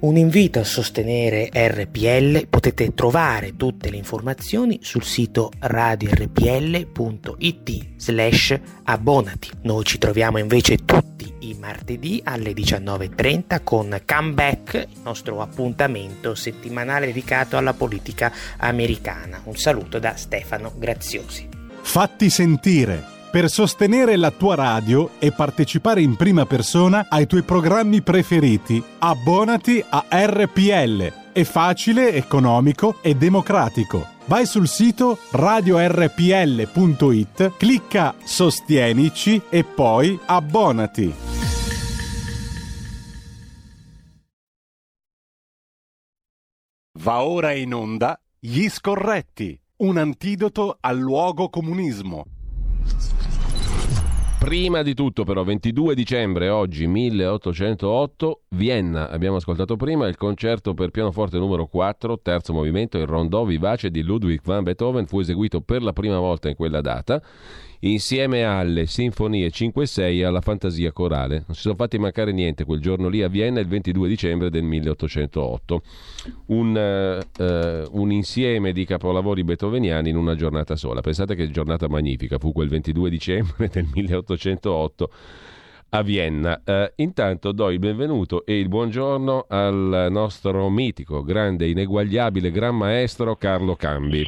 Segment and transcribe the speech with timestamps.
[0.00, 6.88] Un invito a sostenere RPL, potete trovare tutte le informazioni sul sito radiorpl.it
[7.96, 9.50] slash abbonati.
[9.64, 17.04] Noi ci troviamo invece tutti i martedì alle 19.30 con Comeback, il nostro appuntamento settimanale
[17.04, 19.42] dedicato alla politica americana.
[19.44, 21.46] Un saluto da Stefano Graziosi.
[21.82, 28.02] Fatti sentire per sostenere la tua radio e partecipare in prima persona ai tuoi programmi
[28.02, 28.82] preferiti.
[28.98, 31.12] Abbonati a RPL.
[31.32, 34.04] È facile, economico e democratico.
[34.26, 36.66] Vai sul sito radiorpl.it,
[37.56, 41.14] clicca Sostienici e poi abbonati.
[46.98, 52.24] Va ora in onda Gli Scorretti, un antidoto al luogo comunismo.
[54.40, 60.90] Prima di tutto però, 22 dicembre, oggi 1808, Vienna, abbiamo ascoltato prima, il concerto per
[60.90, 65.82] pianoforte numero 4, terzo movimento, il rondò vivace di Ludwig van Beethoven, fu eseguito per
[65.82, 67.22] la prima volta in quella data
[67.80, 71.44] insieme alle sinfonie 5 e 6 e alla fantasia corale.
[71.46, 74.62] Non si sono fatti mancare niente quel giorno lì a Vienna il 22 dicembre del
[74.64, 75.82] 1808.
[76.46, 81.00] Un, uh, un insieme di capolavori beethoveniani in una giornata sola.
[81.00, 85.10] Pensate che giornata magnifica fu quel 22 dicembre del 1808
[85.90, 86.60] a Vienna.
[86.64, 93.36] Uh, intanto do il benvenuto e il buongiorno al nostro mitico, grande, ineguagliabile, gran maestro
[93.36, 94.24] Carlo Cambi.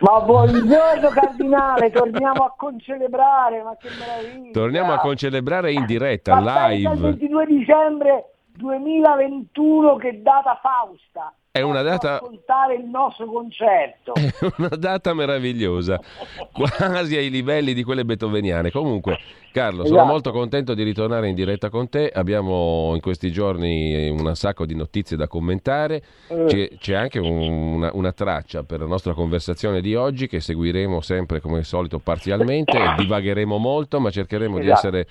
[0.00, 4.52] Ma buongiorno cardinale, torniamo a concelebrare, ma che meraviglia!
[4.52, 6.92] Torniamo a concelebrare in diretta, ma live.
[6.92, 8.24] Il 22 dicembre
[8.58, 11.32] 2021 che data Fausta.
[11.50, 12.16] È una data...
[12.16, 14.12] ascoltare il nostro concerto.
[14.14, 15.98] È una data meravigliosa,
[16.52, 18.70] quasi ai livelli di quelle beethoveniane.
[18.70, 19.18] Comunque,
[19.50, 20.12] Carlo, sono esatto.
[20.12, 22.10] molto contento di ritornare in diretta con te.
[22.14, 26.02] Abbiamo in questi giorni un sacco di notizie da commentare.
[26.28, 26.44] Eh.
[26.46, 31.00] C'è, c'è, anche un, una, una, traccia per la nostra conversazione di oggi che seguiremo
[31.00, 32.78] sempre come al solito parzialmente.
[32.98, 34.64] Divagheremo molto, ma cercheremo esatto.
[34.64, 35.06] di essere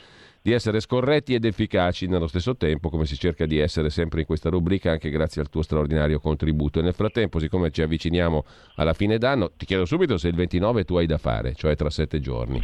[0.47, 4.25] di essere scorretti ed efficaci nello stesso tempo, come si cerca di essere sempre in
[4.25, 6.79] questa rubrica, anche grazie al tuo straordinario contributo.
[6.79, 10.85] E nel frattempo, siccome ci avviciniamo alla fine d'anno, ti chiedo subito se il 29
[10.85, 12.61] tu hai da fare, cioè tra sette giorni.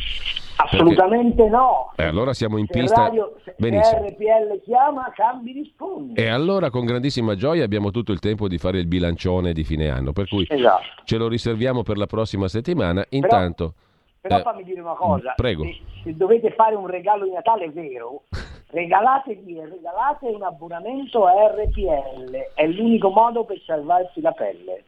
[0.55, 1.49] Assolutamente Perché...
[1.49, 1.91] no.
[1.97, 3.01] E allora siamo in se pista.
[3.01, 4.07] Radio, se Benissimo.
[4.07, 6.13] RPL chiama, cambi rispondi.
[6.13, 9.89] E allora con grandissima gioia abbiamo tutto il tempo di fare il bilancione di fine
[9.89, 10.83] anno, per cui esatto.
[11.03, 13.05] ce lo riserviamo per la prossima settimana.
[13.09, 13.73] Intanto...
[13.73, 13.81] Però
[14.23, 15.63] però eh, fammi dire una cosa, prego.
[15.63, 18.23] Se, se, dovete fare un regalo di Natale vero,
[18.73, 24.84] regalatevi regalate un abbonamento a RPL, è l'unico modo per salvarsi la pelle.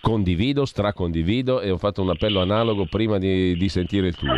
[0.00, 4.34] Condivido, stracondivido e ho fatto un appello analogo prima di, di sentire il tuo.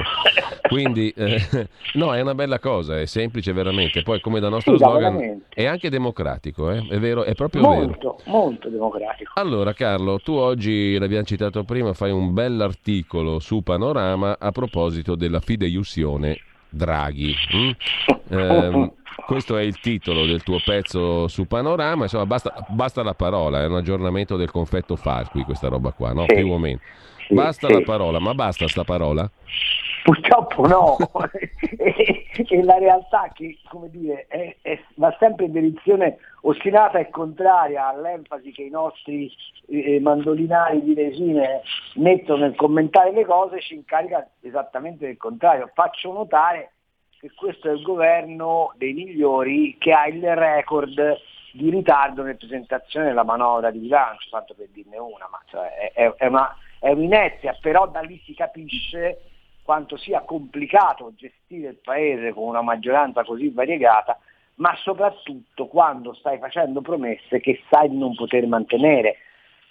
[0.69, 1.41] Quindi, eh,
[1.95, 4.03] no, è una bella cosa, è semplice veramente.
[4.03, 5.47] Poi, come da nostro sì, slogan, veramente.
[5.55, 6.87] è anche democratico, eh?
[6.87, 8.39] è vero, è proprio molto, vero.
[8.39, 9.33] Molto democratico.
[9.37, 15.41] Allora, Carlo, tu oggi, l'abbiamo citato prima, fai un bell'articolo su Panorama a proposito della
[15.41, 16.39] fideiussione
[16.73, 17.35] Draghi.
[17.57, 17.71] Mm?
[18.33, 18.91] Eh,
[19.27, 23.67] questo è il titolo del tuo pezzo su Panorama, insomma basta, basta, la parola, è
[23.67, 26.25] un aggiornamento del confetto Falqui questa roba qua, no?
[26.29, 26.37] Sì.
[26.37, 26.81] più o meno.
[27.29, 27.75] Basta sì.
[27.75, 29.31] la parola, ma basta sta parola?
[30.03, 30.97] Purtroppo no,
[31.79, 37.89] e, la realtà che come dire, è, è, va sempre in direzione ostinata e contraria
[37.89, 39.29] all'enfasi che i nostri
[39.67, 41.63] eh, mandolinari di resine
[41.95, 45.71] mettono nel commentare le cose ci incarica esattamente del contrario.
[45.75, 46.75] Faccio notare
[47.19, 51.19] che questo è il governo dei migliori che ha il record
[51.53, 56.13] di ritardo nella presentazione della manovra di bilancio, tanto per dirne una, ma cioè, è,
[56.17, 59.21] è, una, è un'inezia, però da lì si capisce
[59.65, 64.19] quanto sia complicato gestire il paese con una maggioranza così variegata,
[64.57, 69.17] ma soprattutto quando stai facendo promesse che sai di non poter mantenere.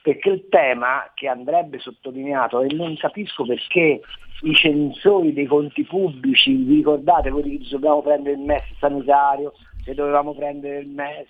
[0.01, 4.01] Perché il tema che andrebbe sottolineato, e non capisco perché
[4.41, 9.53] i censori dei conti pubblici, vi ricordate quelli che dobbiamo prendere il MES sanitario,
[9.83, 11.27] che dovevamo prendere il MES,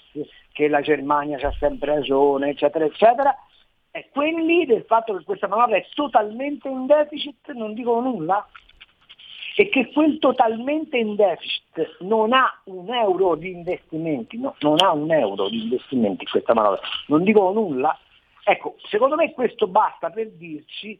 [0.53, 3.35] che la Germania ha sempre ragione, eccetera, eccetera,
[3.91, 8.47] e quelli del fatto che questa manovra è totalmente in deficit non dicono nulla?
[9.55, 14.91] E che quel totalmente in deficit non ha un euro di investimenti, no, non ha
[14.91, 17.97] un euro di investimenti questa manovra, non dicono nulla?
[18.43, 20.99] Ecco, secondo me questo basta per dirci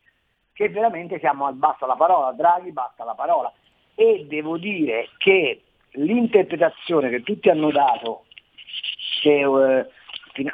[0.54, 3.52] che veramente siamo al basta la parola, Draghi basta la parola.
[3.96, 5.62] E devo dire che
[5.92, 8.26] l'interpretazione che tutti hanno dato,
[9.22, 9.88] che eh,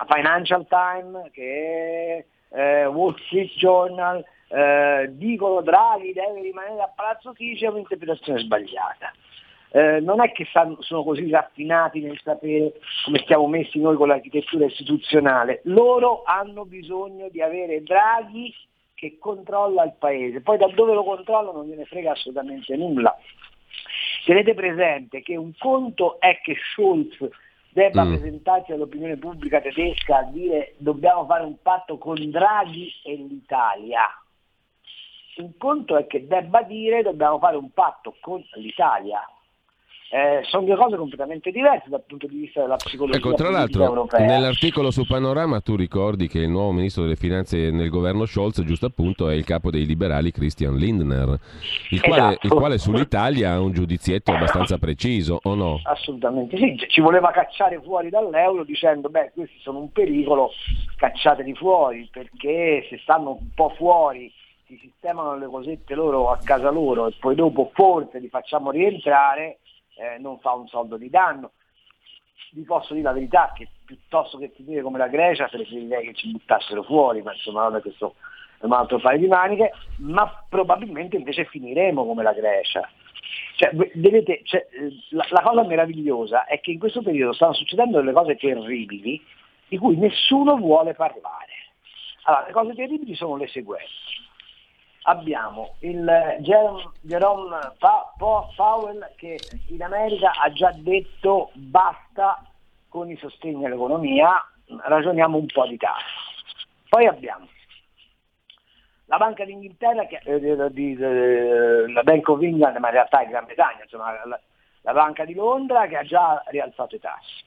[0.07, 7.65] Financial Times, che eh, Wall Street Journal, eh, dicono Draghi deve rimanere a Palazzo Chigi
[7.65, 9.11] è un'interpretazione sbagliata.
[9.71, 12.73] eh, non è che sanno, sono così raffinati nel sapere
[13.03, 18.53] come stiamo messi noi con l'architettura istituzionale, loro hanno bisogno di avere Draghi
[18.95, 23.15] che controlla il paese, poi da dove lo controlla non gliene frega assolutamente nulla.
[24.25, 27.15] Tenete presente che un conto è che Schulz
[27.69, 28.13] debba mm.
[28.13, 34.07] presentarsi all'opinione pubblica tedesca a dire dobbiamo fare un patto con Draghi e l'Italia.
[35.37, 39.21] Un conto è che debba dire dobbiamo fare un patto con l'Italia.
[40.09, 43.83] Eh, sono due cose completamente diverse dal punto di vista della psicologia ecco, tra l'altro,
[43.83, 44.25] europea.
[44.25, 48.85] Nell'articolo su Panorama tu ricordi che il nuovo ministro delle finanze nel governo Scholz, giusto
[48.85, 51.37] appunto, è il capo dei liberali Christian Lindner,
[51.89, 52.47] il quale, esatto.
[52.47, 55.81] il quale sull'Italia ha un giudizietto abbastanza preciso, o no?
[55.83, 60.51] Assolutamente sì, ci voleva cacciare fuori dall'euro dicendo beh questi sono un pericolo,
[60.95, 64.31] cacciateli fuori perché se stanno un po' fuori
[64.67, 69.59] si sistemano le cosette loro a casa loro e poi dopo forse li facciamo rientrare
[69.95, 71.51] eh, non fa un soldo di danno.
[72.51, 76.31] Vi posso dire la verità che piuttosto che finire come la Grecia preferirei che ci
[76.31, 78.15] buttassero fuori, ma insomma non è questo
[78.59, 82.89] è un altro paio di maniche, ma probabilmente invece finiremo come la Grecia.
[83.55, 84.65] Cioè, vedete, cioè,
[85.09, 89.23] la, la, cosa meravigliosa è che in questo periodo stanno succedendo delle cose terribili
[89.67, 91.53] di cui nessuno vuole parlare.
[92.23, 94.26] Allora, le cose terribili sono le seguenti
[95.07, 97.73] abbiamo il Jerome
[98.55, 99.39] Powell che
[99.69, 102.45] in America ha già detto basta
[102.89, 106.25] con i sostegni all'economia, ragioniamo un po' di tasse.
[106.89, 107.47] Poi abbiamo
[109.05, 113.27] la Banca d'Inghilterra, che, eh, di, eh, la Bank of England, ma in realtà è
[113.27, 114.39] Gran Bretagna, insomma, la,
[114.81, 117.43] la Banca di Londra che ha già rialzato i tassi.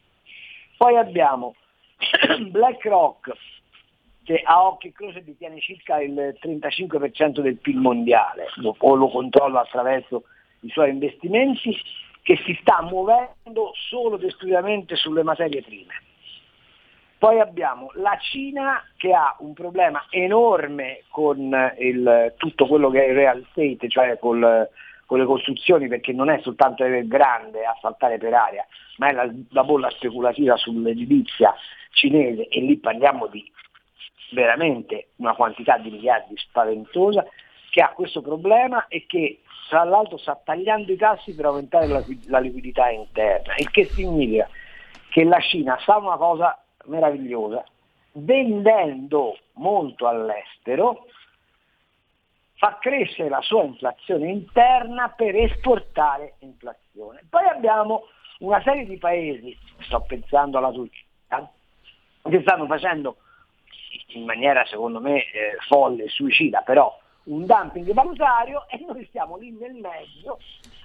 [0.79, 1.55] Poi abbiamo
[2.49, 3.33] BlackRock
[4.31, 8.47] che a e croce detiene circa il 35% del PIL mondiale
[8.79, 10.23] o lo controlla attraverso
[10.61, 11.77] i suoi investimenti,
[12.23, 15.95] che si sta muovendo solo ed esclusivamente sulle materie prime.
[17.19, 23.09] Poi abbiamo la Cina che ha un problema enorme con il, tutto quello che è
[23.09, 24.69] il real estate, cioè col,
[25.07, 28.65] con le costruzioni, perché non è soltanto il grande a saltare per aria,
[28.99, 31.53] ma è la, la bolla speculativa sull'edilizia
[31.91, 33.51] cinese e lì parliamo di
[34.33, 37.25] veramente una quantità di miliardi spaventosa,
[37.71, 42.03] che ha questo problema e che tra l'altro sta tagliando i tassi per aumentare la,
[42.27, 44.49] la liquidità interna, il che significa
[45.11, 47.65] che la Cina fa una cosa meravigliosa,
[48.13, 51.07] vendendo molto all'estero,
[52.55, 57.25] fa crescere la sua inflazione interna per esportare inflazione.
[57.31, 58.07] Poi abbiamo
[58.41, 61.05] una serie di paesi, sto pensando alla Turchia,
[62.29, 63.17] che stanno facendo
[64.09, 69.51] in maniera secondo me eh, folle, suicida, però un dumping valutario e noi stiamo lì
[69.51, 70.39] nel mezzo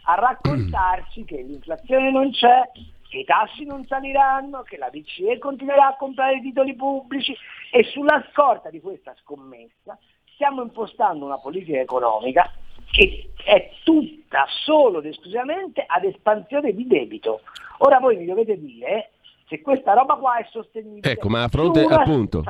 [0.03, 2.69] a raccontarci che l'inflazione non c'è,
[3.07, 7.35] che i tassi non saliranno, che la BCE continuerà a comprare titoli pubblici
[7.71, 9.97] e sulla scorta di questa scommessa
[10.33, 12.51] stiamo impostando una politica economica
[12.91, 17.41] che è tutta solo ed esclusivamente ad espansione di debito.
[17.79, 19.11] Ora voi mi dovete dire
[19.47, 21.11] se questa roba qua è sostenibile.
[21.11, 22.43] Ecco, ma a fronte una, appunto...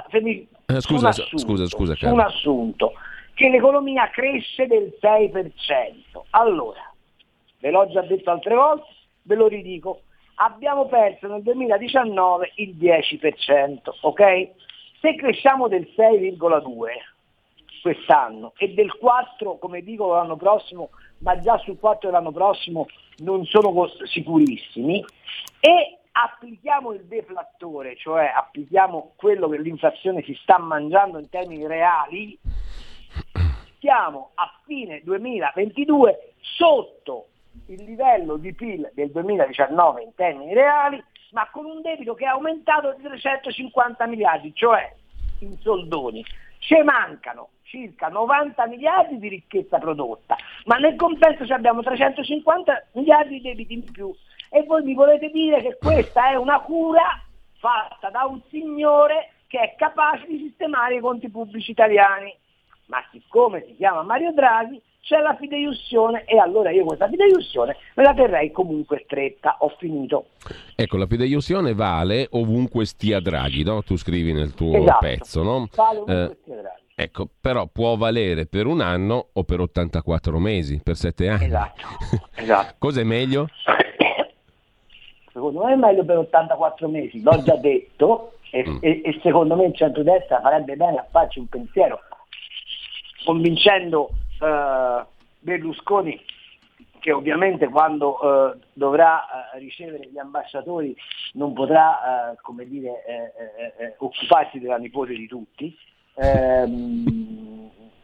[0.67, 2.15] Eh, scusa, assunto, scusa, scusa, Carlo.
[2.15, 2.93] Un assunto,
[3.33, 5.51] che l'economia cresce del 6%.
[6.31, 6.91] Allora,
[7.59, 8.87] ve l'ho già detto altre volte,
[9.23, 10.01] ve lo ridico,
[10.35, 14.49] abbiamo perso nel 2019 il 10%, ok?
[15.01, 16.87] Se cresciamo del 6,2
[17.81, 22.87] quest'anno e del 4, come dico l'anno prossimo, ma già sul 4 dell'anno prossimo
[23.17, 23.71] non sono
[24.05, 25.03] sicurissimi,
[25.59, 32.37] e applichiamo il deflattore, cioè applichiamo quello che l'inflazione si sta mangiando in termini reali,
[33.79, 37.27] siamo a fine 2022 sotto
[37.67, 42.27] il livello di PIL del 2019 in termini reali, ma con un debito che è
[42.27, 44.93] aumentato di 350 miliardi, cioè
[45.39, 46.23] in soldoni.
[46.59, 53.41] Ci mancano circa 90 miliardi di ricchezza prodotta, ma nel compenso abbiamo 350 miliardi di
[53.41, 54.15] debiti in più
[54.49, 57.21] e voi mi volete dire che questa è una cura
[57.57, 62.35] fatta da un signore che è capace di sistemare i conti pubblici italiani.
[62.87, 68.03] Ma siccome si chiama Mario Draghi, c'è la fideiussione e allora io questa fideiussione me
[68.03, 70.29] la terrei comunque stretta, ho finito.
[70.75, 73.83] Ecco, la fideiussione vale ovunque stia Draghi, no?
[73.83, 75.67] Tu scrivi nel tuo esatto, pezzo, no?
[75.75, 76.83] Vale ovunque eh, stia Draghi.
[76.97, 81.45] Ecco, però può valere per un anno o per 84 mesi, per 7 anni.
[81.45, 81.81] Esatto,
[82.35, 82.75] esatto.
[82.79, 83.47] Cos'è meglio?
[85.35, 88.77] secondo me è meglio per 84 mesi, l'ho già detto e, mm.
[88.79, 91.99] e, e secondo me il centrodestra farebbe bene a farci un pensiero
[93.25, 95.05] convincendo uh,
[95.39, 96.17] Berlusconi
[96.99, 100.95] che ovviamente quando eh, dovrà eh, ricevere gli ambasciatori
[101.33, 105.77] non potrà eh, come dire, eh, eh, occuparsi della nipote di tutti.
[106.15, 107.69] Ehm,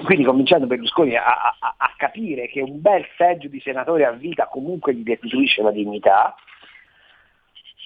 [0.00, 1.24] quindi cominciando Berlusconi a,
[1.58, 5.70] a, a, capire che un bel seggio di senatore a vita comunque gli restituisce la
[5.70, 6.34] dignità,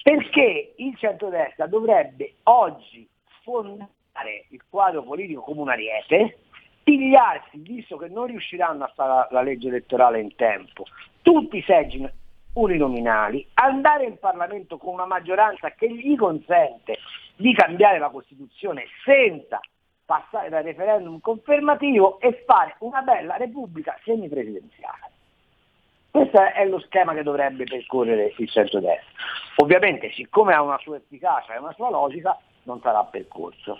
[0.03, 3.07] perché il centrodestra dovrebbe oggi
[3.39, 6.39] sfondare il quadro politico come un ariete,
[6.83, 10.85] pigliarsi, visto che non riusciranno a fare la, la legge elettorale in tempo,
[11.21, 12.07] tutti i seggi
[12.53, 16.97] uninominali, andare in Parlamento con una maggioranza che gli consente
[17.35, 19.59] di cambiare la Costituzione senza
[20.07, 25.11] passare dal referendum confermativo e fare una bella repubblica semipresidenziale.
[26.09, 29.11] Questo è lo schema che dovrebbe percorrere il centro-destra.
[29.57, 33.77] Ovviamente, siccome ha una sua efficacia e una sua logica, non sarà percorso.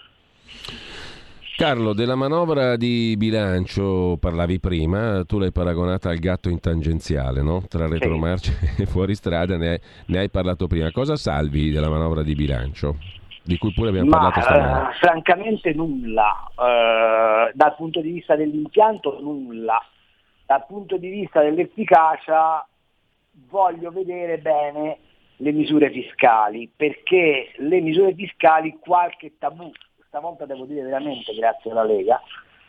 [1.55, 7.63] Carlo, della manovra di bilancio parlavi prima, tu l'hai paragonata al gatto in tangenziale, no?
[7.67, 8.81] tra retromarcia sì.
[8.83, 10.91] e fuoristrada, ne hai, ne hai parlato prima.
[10.91, 12.97] Cosa salvi della manovra di bilancio?
[13.47, 14.89] Di cui pure abbiamo Ma, parlato stamani?
[14.89, 19.81] Eh, francamente nulla, eh, dal punto di vista dell'impianto nulla,
[20.45, 22.67] dal punto di vista dell'efficacia
[23.49, 24.97] voglio vedere bene
[25.37, 29.71] le misure fiscali, perché le misure fiscali qualche tabù,
[30.07, 32.21] stavolta devo dire veramente grazie alla Lega,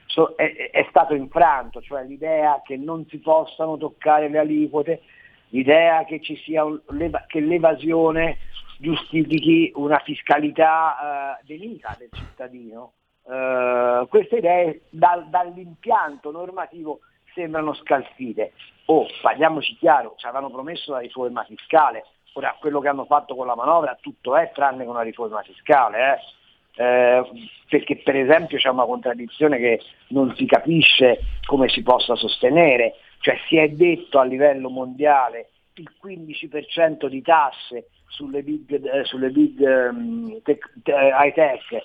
[0.07, 5.03] so, è, è, stato infranto, cioè l'idea che non si possano toccare le aliquote,
[5.49, 6.81] l'idea che ci sia un,
[7.27, 8.37] che l'evasione
[8.79, 12.93] giustifichi una fiscalità eh, nemica del cittadino.
[13.29, 17.01] Eh, queste idee dal, dall'impianto normativo
[17.35, 18.53] sembrano scalfite.
[18.87, 23.47] Oh, parliamoci chiaro, ci avevano promesso la riforma fiscale, ora quello che hanno fatto con
[23.47, 25.99] la manovra tutto è tranne che una riforma fiscale.
[26.15, 26.37] Eh.
[26.81, 27.23] Eh,
[27.69, 29.81] perché per esempio c'è una contraddizione che
[30.11, 35.49] non si capisce come si possa sostenere, cioè si è detto a livello mondiale
[35.81, 41.83] il 15% di tasse sulle big, eh, sulle big um, tech, eh, high tech, eh,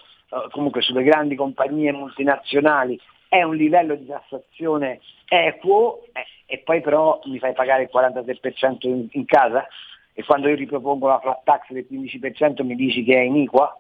[0.52, 6.04] comunque sulle grandi compagnie multinazionali, è un livello di tassazione equo
[6.46, 9.66] e poi però mi fai pagare il 43% in, in, casa
[10.14, 13.76] e quando io ripropongo la flat tax del 15% mi dici che è iniqua?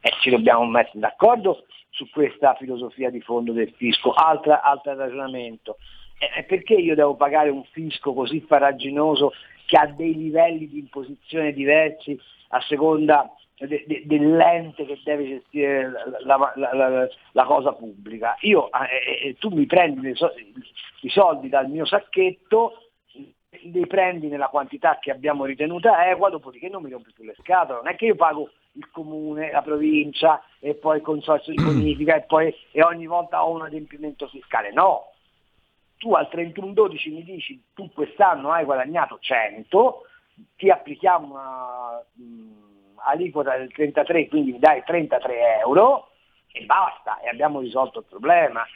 [0.00, 4.12] Eh, ci dobbiamo mettere d'accordo su questa filosofia di fondo del fisco.
[4.12, 5.78] Altra, altro ragionamento.
[6.18, 9.32] Eh, perché io devo pagare un fisco così faraginoso
[9.66, 12.18] che ha dei livelli di imposizione diversi
[12.48, 15.90] a seconda de, de, dell'ente che deve gestire
[16.24, 18.36] la, la, la, la cosa pubblica.
[18.40, 20.14] Io, eh, eh, tu mi prendi
[21.00, 22.78] i soldi dal mio sacchetto,
[23.62, 27.80] li prendi nella quantità che abbiamo ritenuta equa, dopodiché non mi rompi più le scatole.
[27.82, 32.16] Non è che io pago il comune, la provincia e poi il consorzio di bonifica
[32.16, 34.72] e poi e ogni volta ho un adempimento fiscale.
[34.72, 35.12] No,
[36.04, 40.02] tu al 31-12 mi dici tu quest'anno hai guadagnato 100,
[40.54, 46.10] ti applichiamo una mh, aliquota del 33, quindi mi dai 33 euro
[46.52, 48.66] e basta, e abbiamo risolto il problema.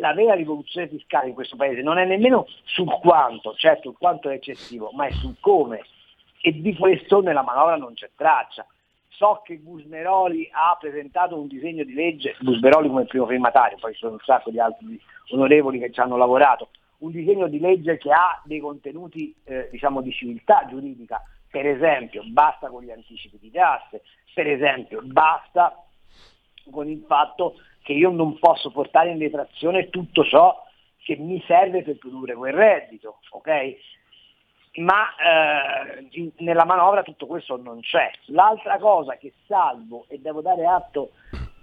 [0.00, 4.28] La vera rivoluzione fiscale in questo paese non è nemmeno sul quanto, certo il quanto
[4.28, 5.84] è eccessivo, ma è sul come.
[6.40, 8.66] E di questo nella manovra non c'è traccia.
[9.16, 14.00] So che Busmeroli ha presentato un disegno di legge, Busmeroli come primo firmatario, poi ci
[14.00, 16.68] sono un sacco di altri onorevoli che ci hanno lavorato,
[16.98, 22.22] un disegno di legge che ha dei contenuti eh, diciamo, di civiltà giuridica, per esempio
[22.26, 24.02] basta con gli anticipi di tasse,
[24.34, 25.82] per esempio basta
[26.70, 30.62] con il fatto che io non posso portare in detrazione tutto ciò
[31.02, 33.76] che mi serve per produrre quel reddito, ok?
[34.76, 38.10] Ma eh, nella manovra tutto questo non c'è.
[38.26, 41.10] L'altra cosa che salvo, e devo dare atto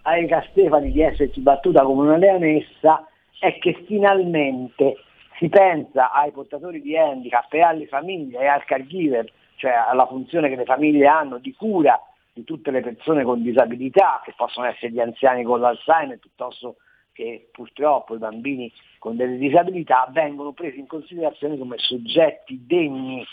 [0.04, 3.08] a Erika Stefani di esserci battuta come una leonessa,
[3.40, 4.98] è che finalmente
[5.38, 10.50] si pensa ai portatori di handicap e alle famiglie e al caregiver, cioè alla funzione
[10.50, 12.00] che le famiglie hanno di cura
[12.34, 16.78] di tutte le persone con disabilità, che possono essere gli anziani con l'Alzheimer piuttosto
[17.14, 23.24] che purtroppo i bambini con delle disabilità vengono presi in considerazione come soggetti degni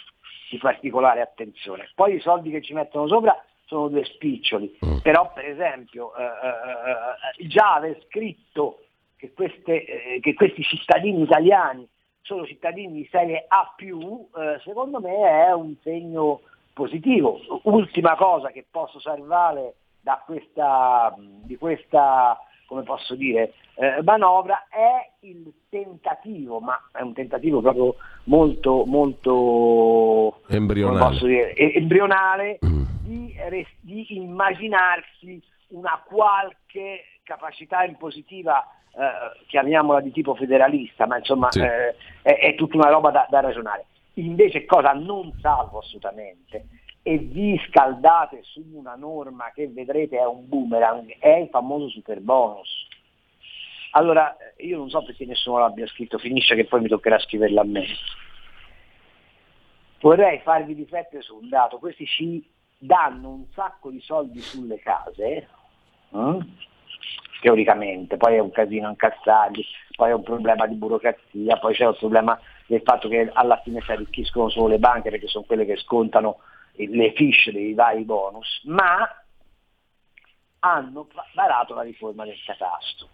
[0.51, 1.91] di particolare attenzione.
[1.95, 4.99] Poi i soldi che ci mettono sopra sono due spiccioli, mm.
[4.99, 8.83] però per esempio eh, eh, eh, già aver scritto
[9.17, 11.89] che, queste, eh, che, questi cittadini italiani
[12.23, 16.41] sono cittadini di serie A, eh, secondo me è un segno
[16.73, 17.41] positivo.
[17.63, 22.39] Ultima cosa che posso salvare da questa, di questa
[22.71, 30.43] come posso dire, eh, manovra è il tentativo, ma è un tentativo proprio molto, molto
[30.47, 32.83] embrionale, dire, embrionale mm.
[33.03, 33.35] di,
[33.81, 41.59] di immaginarsi una qualche capacità impositiva eh, chiamiamola di tipo federalista, ma insomma sì.
[41.59, 43.87] eh, è, è, tutta una roba da, da ragionare.
[44.15, 46.67] Invece cosa non salvo assolutamente
[47.03, 52.21] e vi scaldate su una norma che vedrete è un boomerang, è il famoso super
[52.21, 52.89] bonus.
[53.93, 57.65] Allora, io non so perché nessuno l'abbia scritto, finisce che poi mi toccherà scriverla a
[57.65, 57.87] me.
[60.01, 65.27] Vorrei farvi riflettere su un dato, questi ci danno un sacco di soldi sulle case,
[65.27, 65.47] eh?
[67.41, 69.65] teoricamente, poi è un casino incassarli,
[69.97, 73.81] poi è un problema di burocrazia, poi c'è il problema del fatto che alla fine
[73.81, 76.39] si arricchiscono solo le banche perché sono quelle che scontano
[76.89, 79.09] le fiche dei vari bonus, ma
[80.61, 83.09] hanno varato la riforma del catasto.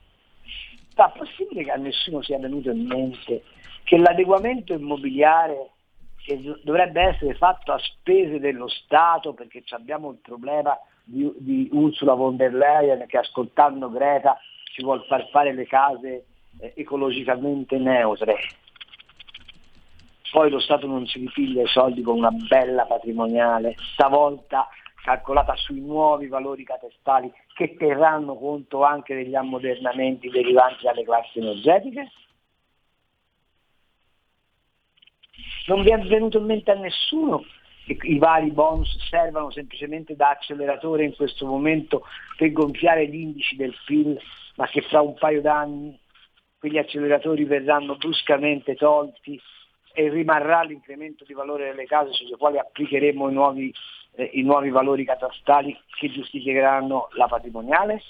[0.96, 3.44] Ma possibile che a nessuno sia venuto in mente
[3.84, 5.70] che l'adeguamento immobiliare
[6.16, 12.14] che dovrebbe essere fatto a spese dello Stato perché abbiamo il problema di, di Ursula
[12.14, 14.36] von der Leyen che ascoltando Greta
[14.72, 16.24] ci vuole far fare le case
[16.58, 18.36] eh, ecologicamente neutre.
[20.30, 24.68] Poi lo Stato non si ripiglia i soldi con una bella patrimoniale, stavolta
[25.02, 32.10] calcolata sui nuovi valori catestali che terranno conto anche degli ammodernamenti derivanti dalle classi energetiche?
[35.68, 37.44] Non vi è venuto in mente a nessuno
[37.84, 42.02] che i vari bonus servano semplicemente da acceleratore in questo momento
[42.36, 44.20] per gonfiare gli indici del PIL,
[44.56, 45.96] ma che fra un paio d'anni
[46.58, 49.40] quegli acceleratori verranno bruscamente tolti
[49.96, 53.72] e rimarrà l'incremento di valore delle case sulle quali applicheremo i nuovi,
[54.16, 58.02] eh, i nuovi valori catastali che giustificheranno la patrimoniale?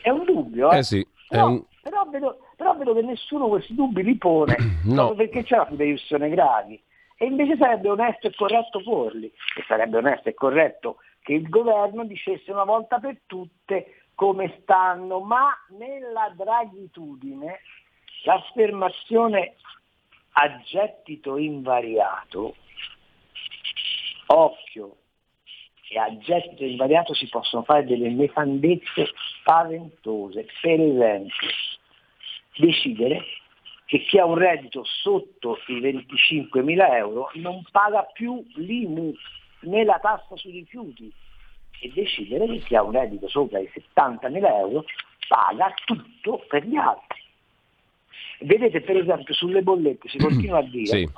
[0.00, 0.78] È un dubbio, eh?
[0.78, 1.62] eh sì, però, un...
[1.82, 4.56] però, vedo, però, vedo, che nessuno questi dubbi li pone,
[4.88, 5.12] no.
[5.12, 6.82] perché c'è la fideiussione gravi.
[7.18, 12.04] E invece sarebbe onesto e corretto porli, e sarebbe onesto e corretto che il governo
[12.04, 17.60] dicesse una volta per tutte come stanno, ma nella draghitudine
[18.24, 19.56] l'affermazione
[20.40, 22.54] a gettito invariato,
[24.26, 24.96] occhio,
[25.90, 30.46] e a gettito invariato si possono fare delle nefandezze spaventose.
[30.60, 31.48] Per esempio,
[32.56, 33.24] decidere
[33.86, 39.12] che chi ha un reddito sotto i 25.000 euro non paga più l'IMU
[39.62, 41.12] né la tassa sui rifiuti
[41.80, 44.84] e decidere che chi ha un reddito sopra i 70.000 euro
[45.26, 47.26] paga tutto per gli altri.
[48.40, 51.08] Vedete per esempio sulle bollette si continua a dire sì.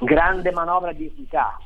[0.00, 1.58] grande manovra di equità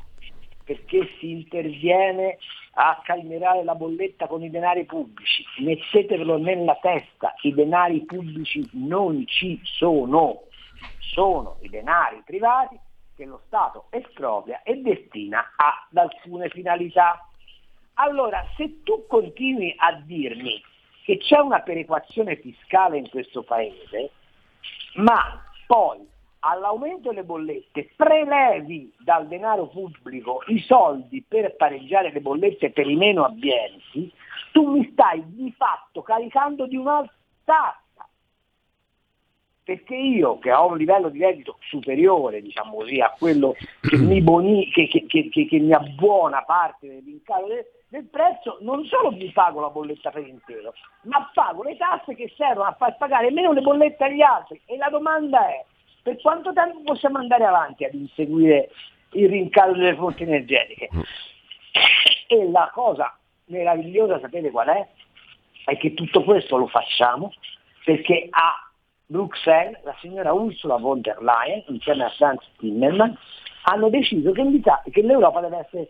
[0.63, 2.37] perché si interviene
[2.79, 5.43] a calmierare la bolletta con i denari pubblici.
[5.59, 10.43] Mettetevelo nella testa, i denari pubblici non ci sono,
[10.99, 12.77] sono i denari privati
[13.15, 17.25] che lo Stato espropria e destina ad alcune finalità.
[17.95, 20.61] Allora, se tu continui a dirmi
[21.03, 24.11] che c'è una perequazione fiscale in questo Paese,
[24.97, 26.05] ma poi
[26.39, 32.95] all'aumento delle bollette prelevi dal denaro pubblico i soldi per pareggiare le bollette per i
[32.95, 34.11] meno abbienti,
[34.51, 37.83] tu mi stai di fatto caricando di un'altra tassa.
[39.63, 44.21] Perché io che ho un livello di reddito superiore, diciamo così, a quello che mi,
[44.21, 49.31] boni, che, che, che, che mi abbuona parte dell'incarico del, del prezzo, non solo mi
[49.31, 50.73] pago la bolletta per intero,
[51.03, 54.59] ma pago le tasse che servono a far pagare meno le bollette agli altri.
[54.65, 55.63] E la domanda è,
[56.03, 58.69] per quanto tempo possiamo andare avanti ad inseguire
[59.11, 60.89] il rincaro delle fonti energetiche?
[60.93, 61.01] Mm.
[62.27, 64.87] E la cosa meravigliosa, sapete qual è?
[65.63, 67.33] È che tutto questo lo facciamo
[67.83, 68.69] perché a
[69.05, 73.17] Bruxelles la signora Ursula von der Leyen insieme a Franz Timmermans
[73.63, 74.43] hanno deciso che,
[74.91, 75.89] che l'Europa deve essere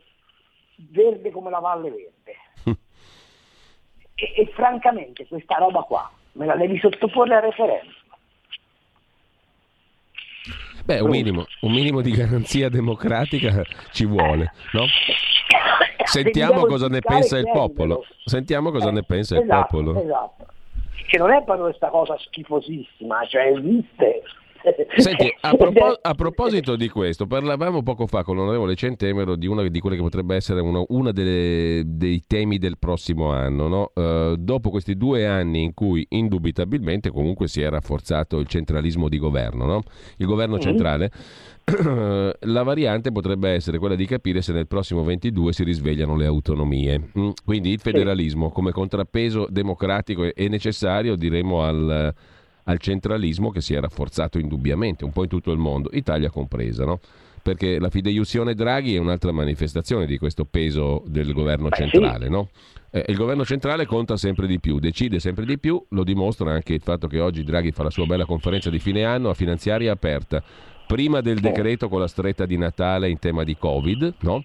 [0.77, 2.35] verde come la Valle Verde.
[4.15, 7.95] e, e francamente questa roba qua me la devi sottoporre a referendum.
[10.85, 13.61] Beh, un minimo, un minimo di garanzia democratica
[13.91, 14.85] ci vuole, no?
[16.05, 18.05] Sentiamo cosa ne pensa il popolo.
[18.23, 20.01] Sentiamo cosa ne pensa il esatto, popolo.
[20.01, 20.45] Esatto.
[21.07, 24.23] Che non è proprio questa cosa schifosissima, cioè esiste,
[24.97, 29.67] Senti, a, propos- a, proposito di questo, parlavamo poco fa con l'onorevole Centemero di una
[29.67, 33.67] di quelle che potrebbe essere uno dei temi del prossimo anno.
[33.67, 33.91] No?
[33.93, 39.19] Uh, dopo questi due anni in cui indubitabilmente comunque si è rafforzato il centralismo di
[39.19, 39.83] governo, no?
[40.17, 40.59] il governo mm.
[40.59, 41.11] centrale,
[42.39, 47.09] la variante potrebbe essere quella di capire se nel prossimo 22 si risvegliano le autonomie.
[47.17, 52.13] Mm, quindi il federalismo come contrappeso democratico è necessario, diremo al
[52.67, 56.85] al centralismo che si è rafforzato indubbiamente un po' in tutto il mondo, Italia compresa.
[56.85, 56.99] No?
[57.47, 62.31] perché la fideiussione Draghi è un'altra manifestazione di questo peso del governo centrale, sì.
[62.31, 62.49] no?
[62.91, 66.73] Eh, il governo centrale conta sempre di più, decide sempre di più, lo dimostra anche
[66.73, 69.93] il fatto che oggi Draghi fa la sua bella conferenza di fine anno a finanziaria
[69.93, 70.43] aperta,
[70.87, 74.41] prima del decreto con la stretta di Natale in tema di Covid, no?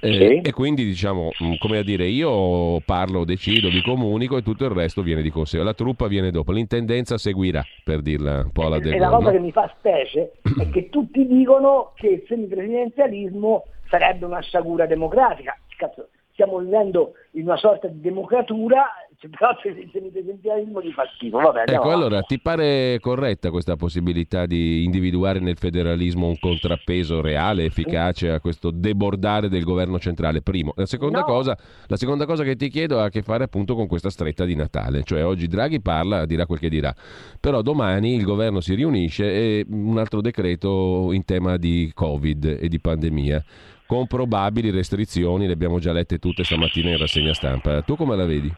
[0.00, 0.48] Eh, sì.
[0.48, 4.70] E quindi diciamo, mm, come a dire, io parlo, decido, vi comunico e tutto il
[4.70, 5.72] resto viene di conseguenza.
[5.72, 9.30] La truppa viene dopo, l'intendenza seguirà, per dirla un po' alla De E la cosa
[9.30, 15.58] che mi fa specie è che tutti dicono che il semipresidenzialismo sarebbe una sciagura democratica.
[15.76, 18.84] Cazzo, stiamo vivendo in una sorta di democratura,
[19.20, 21.38] però il semipresidenzialismo di fa schifo.
[21.38, 27.64] Vabbè, ecco, allora, ti pare corretta questa possibilità di individuare nel federalismo un contrappeso reale,
[27.64, 30.42] efficace a questo debordare del governo centrale?
[30.42, 30.72] Primo.
[30.76, 31.24] La seconda, no.
[31.24, 34.44] cosa, la seconda cosa che ti chiedo ha a che fare appunto con questa stretta
[34.44, 36.94] di Natale, cioè oggi Draghi parla, dirà quel che dirà,
[37.40, 42.68] però domani il governo si riunisce e un altro decreto in tema di Covid e
[42.68, 43.44] di pandemia
[43.86, 47.82] con probabili restrizioni, le abbiamo già lette tutte stamattina in rassegna stampa.
[47.82, 48.52] Tu come la vedi?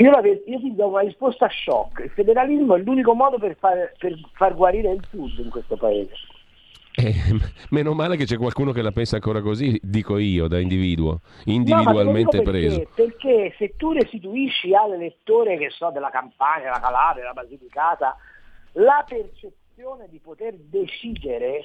[0.00, 2.00] Io, la io ti do una risposta shock.
[2.00, 6.14] Il federalismo è l'unico modo per far, per far guarire il Sud in questo paese.
[6.94, 7.12] Eh,
[7.68, 12.38] meno male che c'è qualcuno che la pensa ancora così, dico io, da individuo, individualmente
[12.38, 12.88] no, perché, preso.
[12.94, 18.16] Perché se tu restituisci all'elettore, che so, della Campania, della Calabria, della Basilicata,
[18.72, 21.62] la percezione di poter decidere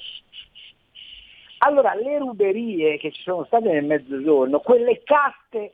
[1.60, 5.74] allora, le ruberie che ci sono state nel mezzogiorno, quelle caste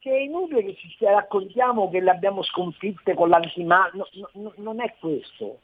[0.00, 4.80] che è inutile che ci raccontiamo che le abbiamo sconfitte con l'antimafia, no, no, non
[4.80, 5.60] è questo.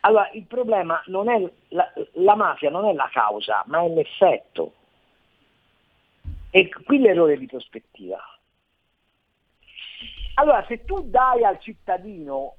[0.00, 4.72] Allora, il problema non è la, la mafia non è la causa, ma è l'effetto.
[6.50, 8.18] E qui l'errore di prospettiva.
[10.34, 12.54] Allora, se tu dai al cittadino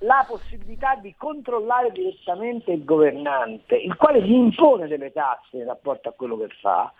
[0.00, 6.08] la possibilità di controllare direttamente il governante, il quale gli impone delle tasse in rapporto
[6.08, 6.92] a quello che fa,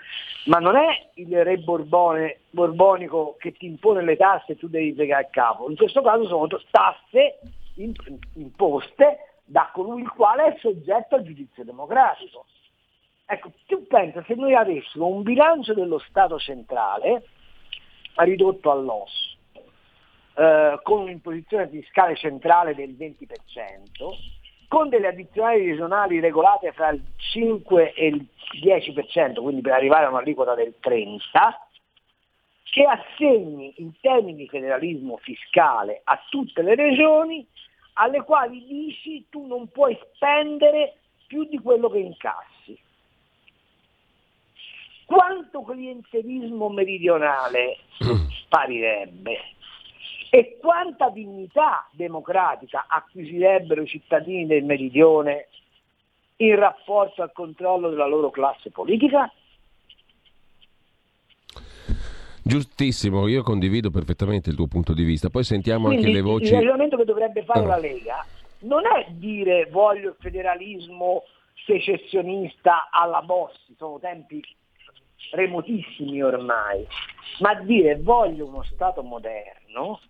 [0.47, 4.93] ma non è il re Borbone, borbonico che ti impone le tasse e tu devi
[4.93, 7.39] pregare il capo, in questo caso sono tasse
[8.35, 12.45] imposte da colui il quale è soggetto al giudizio democratico.
[13.25, 17.25] Ecco, tu pensa se noi avessimo un bilancio dello Stato centrale
[18.17, 19.30] ridotto all'osso,
[20.41, 23.27] eh, con un'imposizione fiscale centrale del 20%,
[24.69, 28.27] con delle addizionali regionali regolate fra il 5 e il
[28.65, 31.19] 10%, quindi per arrivare a un'aliquota del 30%,
[32.71, 37.47] che assegni in termini di federalismo fiscale a tutte le regioni
[37.95, 42.79] alle quali dici tu non puoi spendere più di quello che incassi.
[45.05, 47.77] Quanto clientelismo meridionale
[48.45, 49.59] sparirebbe?
[50.33, 55.49] E quanta dignità democratica acquisirebbero i cittadini del meridione
[56.37, 59.31] in rapporto al controllo della loro classe politica?
[62.43, 65.31] Giustissimo, io condivido perfettamente il tuo punto di vista.
[65.31, 66.47] Poi sentiamo Quindi anche le voci.
[66.47, 67.67] Il ragionamento che dovrebbe fare ah.
[67.67, 68.25] la Lega
[68.61, 71.25] non è dire voglio il federalismo
[71.67, 74.41] secessionista alla Bossi, sono tempi
[75.33, 76.87] remotissimi ormai,
[77.41, 80.01] ma dire voglio uno Stato moderno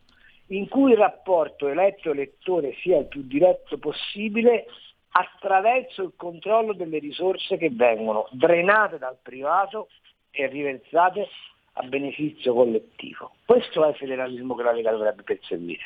[0.51, 4.67] in cui il rapporto eletto-elettore sia il più diretto possibile
[5.13, 9.89] attraverso il controllo delle risorse che vengono drenate dal privato
[10.31, 11.29] e riversate
[11.73, 13.33] a beneficio collettivo.
[13.45, 15.81] Questo è il federalismo che la Lega dovrebbe perseguire.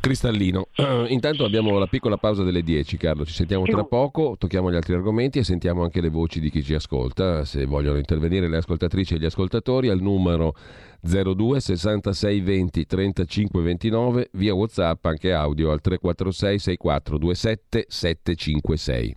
[0.00, 4.70] Cristallino, uh, intanto abbiamo la piccola pausa delle 10 Carlo, ci sentiamo tra poco, tocchiamo
[4.70, 8.48] gli altri argomenti e sentiamo anche le voci di chi ci ascolta, se vogliono intervenire
[8.48, 10.54] le ascoltatrici e gli ascoltatori al numero
[11.02, 19.16] 02 66 20 35 29 via Whatsapp anche audio al 346 64 27 756.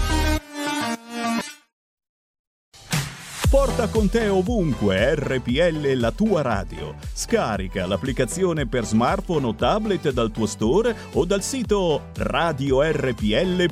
[3.51, 6.95] Porta con te ovunque RPL la tua radio.
[7.13, 13.71] Scarica l'applicazione per smartphone o tablet dal tuo store o dal sito radiorpl.it.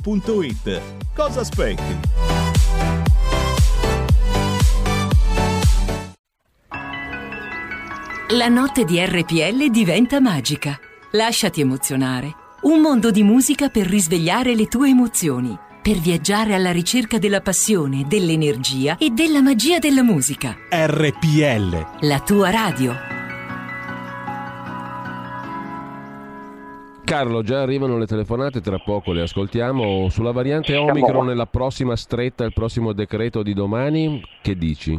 [1.14, 1.98] Cosa aspetti?
[8.36, 10.78] La notte di RPL diventa magica.
[11.12, 12.34] Lasciati emozionare.
[12.64, 18.04] Un mondo di musica per risvegliare le tue emozioni per viaggiare alla ricerca della passione,
[18.06, 20.56] dell'energia e della magia della musica.
[20.68, 22.06] RPL.
[22.06, 22.92] La tua radio.
[27.10, 30.08] Carlo, già arrivano le telefonate, tra poco le ascoltiamo.
[30.10, 34.96] Sulla variante Omicron nella prossima stretta, il prossimo decreto di domani, che dici?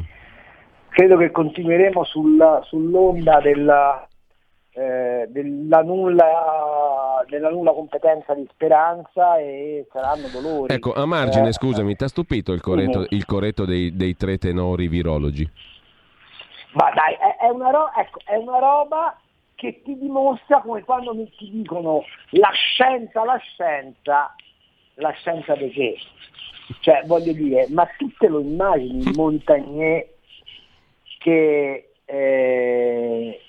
[0.89, 4.05] Credo che continueremo sulla, sull'onda della,
[4.73, 10.73] eh, della, nulla, della, nulla, competenza di speranza e saranno dolori.
[10.73, 14.37] Ecco, a margine, eh, scusami, ti ha stupito il corretto, il corretto dei, dei, tre
[14.37, 15.49] tenori virologi?
[16.73, 19.19] Ma dai, è, è, una ro- ecco, è una roba
[19.55, 24.33] che ti dimostra come quando mi ti dicono la scienza, la scienza,
[24.95, 25.97] la scienza di che?
[26.79, 30.07] Cioè, voglio dire, ma tu te lo immagini Montagnier
[31.19, 33.41] che eh,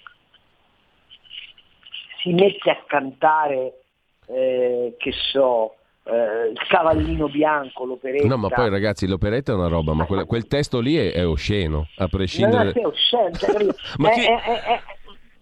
[2.23, 3.81] si mette a cantare,
[4.27, 8.27] eh, che so, eh, il cavallino bianco, l'operetta.
[8.27, 11.27] No, ma poi ragazzi, l'operetta è una roba, ma quella, quel testo lì è, è,
[11.27, 12.73] osceno, a prescindere...
[12.75, 13.67] Non è osceno, cioè,
[13.99, 14.21] ma chi...
[14.21, 14.81] è, è,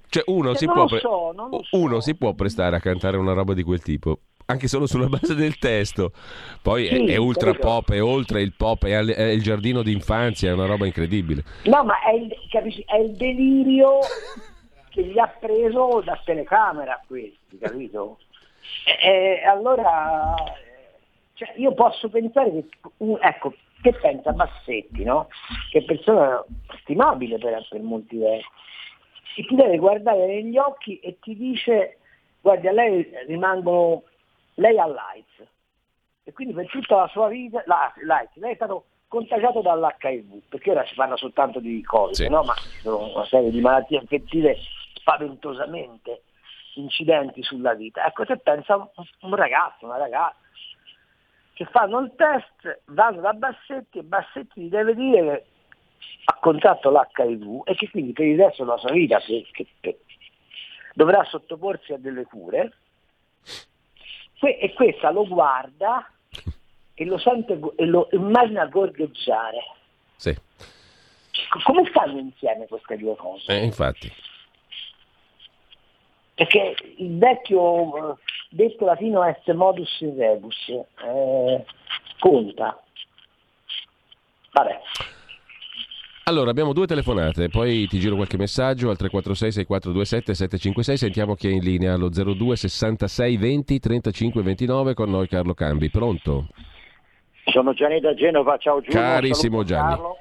[0.08, 0.98] cioè uno, si può, pre...
[0.98, 1.32] so,
[1.70, 5.36] uno si può prestare a cantare una roba di quel tipo anche solo sulla base
[5.36, 6.10] del testo.
[6.60, 7.68] Poi sì, è, è, ultra credo.
[7.68, 11.44] pop, è oltre il pop, è, è, il giardino d'infanzia, è una roba incredibile.
[11.66, 13.98] No, ma è il, capisci, è il delirio
[14.90, 18.18] che gli ha preso da telecamera questi, capito?
[19.02, 20.34] E, allora,
[21.32, 22.66] cioè, io posso pensare che,
[23.20, 25.28] ecco, che pensa Bassetti, no?
[25.70, 26.44] Che è persona
[26.82, 28.46] stimabile per, per molti versi
[29.36, 31.98] e ti deve guardare negli occhi e ti dice
[32.40, 34.02] guardi a lei rimangono
[34.54, 35.48] lei ha l'AIDS
[36.24, 40.84] e quindi per tutta la sua vita l'AIDS, lei è stato contagiato dall'HIV perché ora
[40.86, 42.28] si parla soltanto di Covid sì.
[42.28, 42.42] no?
[42.42, 44.56] ma ci sono una serie di malattie infettive
[45.10, 46.22] spaventosamente
[46.74, 48.88] incidenti sulla vita ecco se pensa un,
[49.22, 50.38] un ragazzo una ragazza
[51.52, 55.44] che fanno il test vanno da Bassetti e Bassetti gli deve dire che
[56.26, 59.98] ha contratto l'HIV e che quindi per il resto della sua vita che, che, che
[60.94, 62.72] dovrà sottoporsi a delle cure
[64.42, 66.10] e questa lo guarda
[66.94, 69.58] e lo sente e lo immagina gorgheggiare.
[70.16, 70.34] Sì.
[71.64, 73.52] Come stanno insieme queste due cose?
[73.52, 74.10] Eh, infatti.
[76.40, 78.14] Perché il vecchio eh,
[78.48, 81.64] detto latino est modus in rebus eh,
[82.18, 82.82] conta.
[84.50, 84.80] Vabbè.
[86.24, 91.48] Allora, abbiamo due telefonate, poi ti giro qualche messaggio al 346 6427 756, sentiamo chi
[91.48, 95.90] è in linea allo 02 66 20 35 29 con noi Carlo Cambi.
[95.90, 96.46] Pronto?
[97.44, 98.98] Sono Gianni da Genova, ciao Giulio.
[98.98, 99.90] Carissimo Gianni.
[99.90, 100.16] Carlo.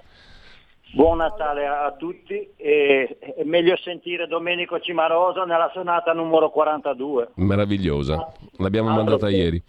[0.92, 7.30] Buon Natale a tutti e è meglio sentire Domenico Cimarosa nella sonata numero 42.
[7.36, 9.36] Meravigliosa, l'abbiamo Altro mandata che...
[9.36, 9.64] ieri.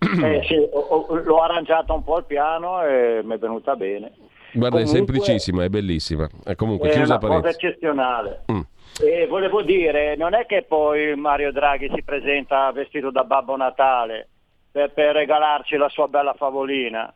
[0.00, 4.12] Eh, sì, ho, ho, l'ho arrangiata un po' il piano e mi è venuta bene.
[4.52, 6.28] Guarda, comunque, è semplicissima, è bellissima.
[6.44, 8.44] È comunque è chiusa una cosa eccezionale.
[8.50, 8.60] Mm.
[9.02, 14.28] E volevo dire, non è che poi Mario Draghi si presenta vestito da Babbo Natale
[14.70, 17.12] per, per regalarci la sua bella favolina,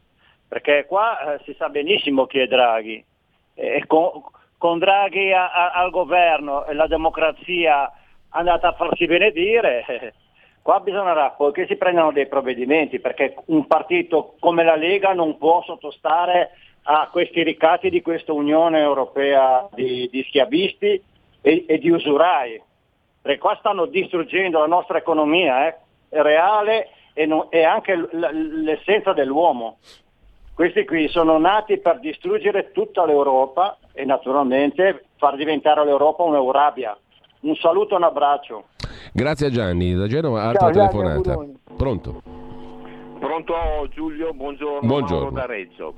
[0.47, 3.05] perché qua eh, si sa benissimo chi è Draghi.
[3.55, 4.11] E con,
[4.59, 7.90] con Draghi a, a, al governo e la democrazia
[8.31, 10.12] andata a farsi benedire, eh,
[10.62, 15.62] qua bisognerà che si prendano dei provvedimenti, perché un partito come la Lega non può
[15.62, 16.51] sottostare
[16.85, 21.03] a questi ricatti di questa Unione Europea di, di schiavisti
[21.40, 22.61] e, e, di usurai,
[23.23, 25.77] perché qua stanno distruggendo la nostra economia eh,
[26.11, 29.79] reale e, non, e anche l- l'essenza dell'uomo.
[30.55, 36.97] Questi qui sono nati per distruggere tutta l'Europa e naturalmente far diventare l'Europa un'Eurabia.
[37.40, 38.67] Un saluto e un abbraccio.
[39.12, 41.35] Grazie a Gianni, da Genova, altra Ciao, telefonata.
[41.35, 42.23] Gianni, Pronto?
[43.19, 43.55] Pronto
[43.90, 45.31] Giulio, buongiorno, buongiorno.
[45.31, 45.95] da Reggio.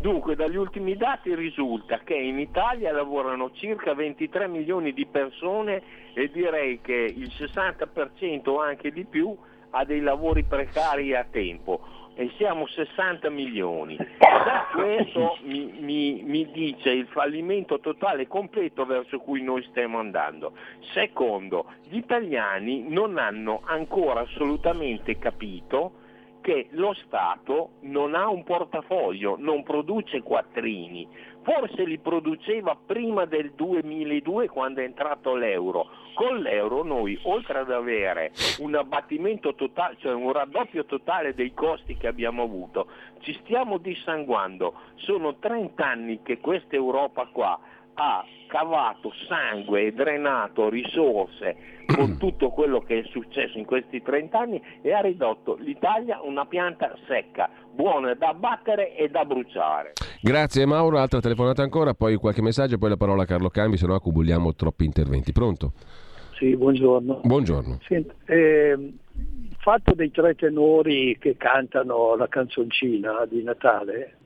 [0.00, 5.82] Dunque, dagli ultimi dati risulta che in Italia lavorano circa 23 milioni di persone
[6.14, 9.36] e direi che il 60% o anche di più
[9.70, 11.80] ha dei lavori precari a tempo
[12.14, 13.96] e siamo 60 milioni.
[14.44, 19.98] Da questo mi, mi, mi dice il fallimento totale e completo verso cui noi stiamo
[19.98, 20.52] andando.
[20.92, 26.02] Secondo, gli italiani non hanno ancora assolutamente capito
[26.44, 31.08] che lo Stato non ha un portafoglio, non produce quattrini,
[31.40, 35.88] forse li produceva prima del 2002 quando è entrato l'euro.
[36.12, 41.96] Con l'euro noi, oltre ad avere un abbattimento totale, cioè un raddoppio totale dei costi
[41.96, 42.88] che abbiamo avuto,
[43.20, 44.74] ci stiamo dissanguando.
[44.96, 47.58] Sono 30 anni che questa Europa qua
[47.94, 51.56] ha cavato sangue e drenato risorse
[51.94, 56.46] con tutto quello che è successo in questi 30 anni e ha ridotto l'Italia una
[56.46, 59.92] pianta secca, buona da battere e da bruciare.
[60.20, 63.76] Grazie Mauro, altra telefonata ancora, poi qualche messaggio e poi la parola a Carlo Cambi,
[63.76, 65.32] se no accumuliamo troppi interventi.
[65.32, 65.72] Pronto?
[66.36, 67.20] Sì, buongiorno.
[67.22, 67.78] Buongiorno.
[67.86, 74.16] Senta, eh, il fatto dei tre tenori che cantano la canzoncina di Natale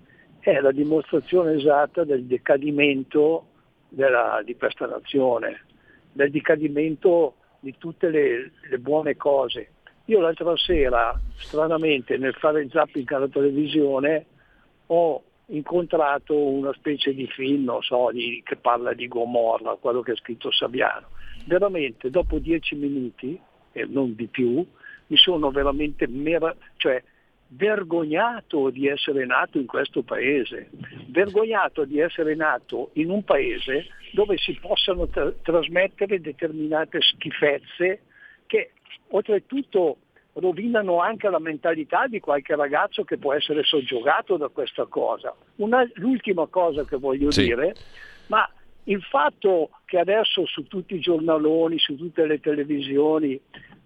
[0.41, 3.47] è la dimostrazione esatta del decadimento
[3.89, 5.65] della, di questa nazione,
[6.13, 9.73] del decadimento di tutte le, le buone cose.
[10.07, 14.27] Io l'altra sera, stranamente, nel fare il zapping alla televisione,
[14.87, 20.13] ho incontrato una specie di film, non so, di, che parla di Gomorra, quello che
[20.13, 21.09] ha scritto Saviano.
[21.45, 23.39] Veramente, dopo dieci minuti,
[23.73, 24.67] e non di più,
[25.07, 27.03] mi sono veramente mera- cioè,
[27.49, 30.71] vergognato di essere nato in questo paese,
[31.07, 38.03] vergognato di essere nato in un paese dove si possano tra- trasmettere determinate schifezze
[38.47, 38.73] che
[39.09, 39.99] oltretutto
[40.35, 45.35] rovinano anche la mentalità di qualche ragazzo che può essere soggiogato da questa cosa.
[45.57, 47.45] Una, l'ultima cosa che voglio sì.
[47.45, 47.75] dire,
[48.27, 48.49] ma
[48.89, 53.39] il fatto che adesso su tutti i giornaloni, su tutte le televisioni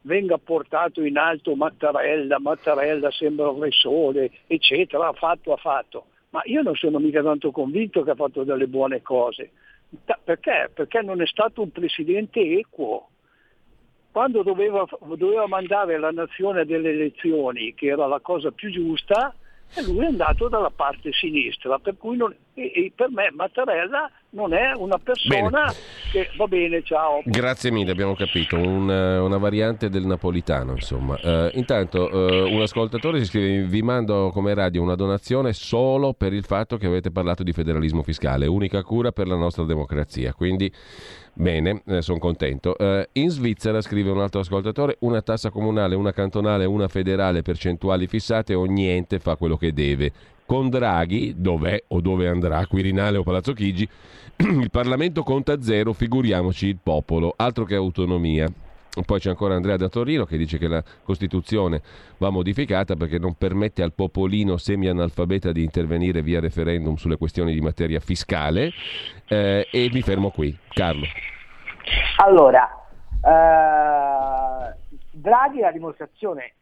[0.03, 6.07] venga portato in alto Mattarella, Mattarella sembra un re sole, eccetera, ha fatto, ha fatto.
[6.31, 9.51] Ma io non sono mica tanto convinto che ha fatto delle buone cose.
[10.25, 10.71] Perché?
[10.73, 13.09] Perché non è stato un presidente equo.
[14.11, 14.87] Quando doveva,
[15.17, 19.35] doveva mandare la nazione delle elezioni, che era la cosa più giusta,
[19.87, 24.55] lui è andato dalla parte sinistra, per cui non, e, e per me Mattarella non
[24.55, 25.75] è una persona bene.
[26.11, 27.21] che va bene, ciao.
[27.25, 31.19] Grazie mille, abbiamo capito, una, una variante del napolitano, insomma.
[31.23, 36.33] Uh, intanto uh, un ascoltatore si scrive, vi mando come radio una donazione solo per
[36.33, 40.73] il fatto che avete parlato di federalismo fiscale, unica cura per la nostra democrazia, quindi
[41.35, 42.77] Bene, eh, sono contento.
[42.77, 48.07] Eh, in Svizzera, scrive un altro ascoltatore, una tassa comunale, una cantonale, una federale, percentuali
[48.07, 50.13] fissate o niente fa quello che deve.
[50.53, 53.89] Con Draghi, dov'è o dove andrà, Quirinale o Palazzo Chigi,
[54.37, 58.53] il Parlamento conta zero, figuriamoci il popolo, altro che autonomia.
[59.07, 61.81] Poi c'è ancora Andrea da Torino che dice che la Costituzione
[62.19, 67.61] va modificata perché non permette al popolino semi-analfabeta di intervenire via referendum sulle questioni di
[67.63, 68.73] materia fiscale.
[69.29, 70.55] Eh, e mi fermo qui.
[70.69, 71.07] Carlo.
[72.17, 72.69] Allora,
[73.25, 74.77] eh,
[75.13, 76.57] Draghi è la dimostrazione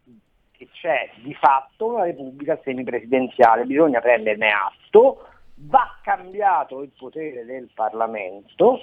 [0.60, 7.70] che c'è di fatto una repubblica semipresidenziale, bisogna prenderne atto, va cambiato il potere del
[7.74, 8.82] Parlamento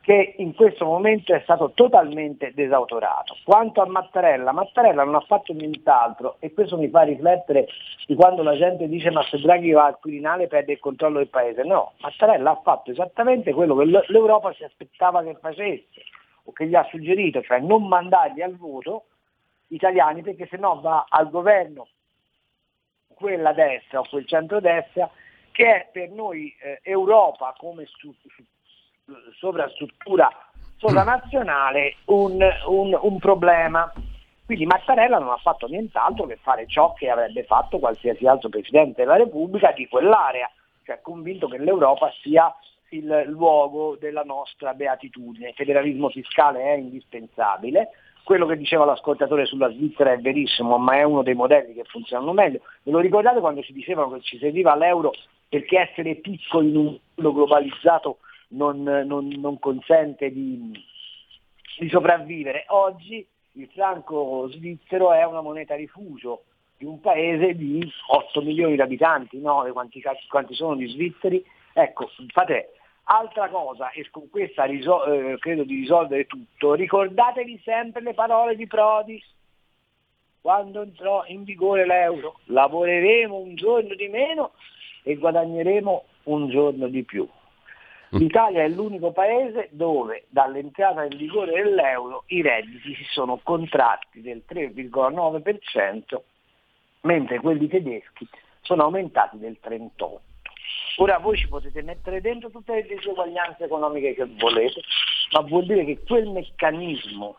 [0.00, 3.36] che in questo momento è stato totalmente desautorato.
[3.44, 7.66] Quanto a Mattarella, Mattarella non ha fatto nient'altro e questo mi fa riflettere
[8.06, 11.28] di quando la gente dice ma se Draghi va al Quirinale perde il controllo del
[11.28, 11.62] paese.
[11.64, 16.04] No, Mattarella ha fatto esattamente quello che l'Europa si aspettava che facesse
[16.44, 19.06] o che gli ha suggerito, cioè non mandarli al voto
[19.68, 21.88] italiani perché se no va al governo
[23.14, 25.10] quella destra o quel centrodestra
[25.50, 28.44] che è per noi eh, Europa come su, su
[29.38, 30.30] sovrastruttura
[30.76, 33.90] sovranazionale un, un, un problema.
[34.44, 39.02] Quindi Mattarella non ha fatto nient'altro che fare ciò che avrebbe fatto qualsiasi altro Presidente
[39.02, 40.48] della Repubblica di quell'area,
[40.84, 42.54] cioè convinto che l'Europa sia
[42.90, 45.48] il luogo della nostra beatitudine.
[45.48, 47.88] Il federalismo fiscale è indispensabile,
[48.26, 52.32] quello che diceva l'ascoltatore sulla Svizzera è verissimo, ma è uno dei modelli che funzionano
[52.32, 52.58] meglio.
[52.82, 55.12] Ve lo ricordate quando ci dicevano che ci serviva l'euro
[55.48, 60.72] perché essere piccoli in un mondo globalizzato non, non, non consente di,
[61.78, 62.64] di sopravvivere.
[62.70, 66.46] Oggi il franco svizzero è una moneta rifugio
[66.78, 71.44] di un paese di 8 milioni di abitanti, 9 quanti, quanti sono gli svizzeri.
[71.72, 72.72] Ecco, fate
[73.08, 78.56] altra cosa, e con questa risol- eh, credo di risolvere tutto, ricordatevi sempre le parole
[78.56, 79.22] di Prodi.
[80.40, 84.52] Quando entrò in vigore l'euro, lavoreremo un giorno di meno
[85.02, 87.28] e guadagneremo un giorno di più.
[88.14, 88.18] Mm.
[88.18, 94.44] L'Italia è l'unico paese dove dall'entrata in vigore dell'euro i redditi si sono contratti del
[94.48, 96.22] 3,9%,
[97.02, 98.28] mentre quelli tedeschi
[98.60, 100.35] sono aumentati del 38%.
[100.96, 104.80] Ora voi ci potete mettere dentro tutte le diseguaglianze economiche che volete,
[105.32, 107.36] ma vuol dire che quel meccanismo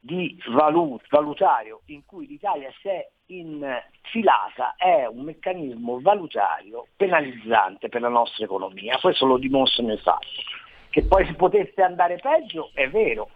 [0.00, 8.02] di valut- valutario in cui l'Italia si è infilata è un meccanismo valutario penalizzante per
[8.02, 10.42] la nostra economia, questo lo dimostrano i fatti.
[10.90, 13.30] Che poi si potesse andare peggio è vero,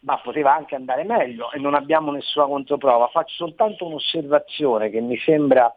[0.00, 3.08] ma poteva anche andare meglio e non abbiamo nessuna controprova.
[3.08, 5.74] Faccio soltanto un'osservazione che mi sembra,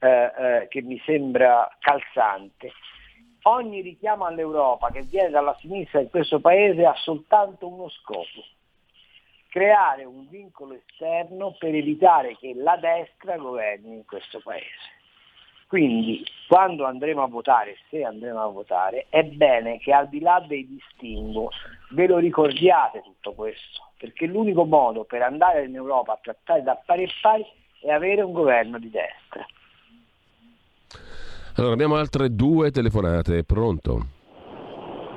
[0.00, 2.72] eh, eh, che mi sembra calzante.
[3.42, 8.44] Ogni richiamo all'Europa che viene dalla sinistra in questo paese ha soltanto uno scopo,
[9.48, 14.96] creare un vincolo esterno per evitare che la destra governi in questo paese.
[15.68, 20.42] Quindi quando andremo a votare, se andremo a votare, è bene che al di là
[20.46, 21.50] dei distinguo
[21.90, 26.80] ve lo ricordiate tutto questo, perché l'unico modo per andare in Europa a trattare da
[26.86, 27.46] pari e pari
[27.80, 29.46] è avere un governo di destra.
[31.58, 34.06] Allora abbiamo altre due telefonate, pronto?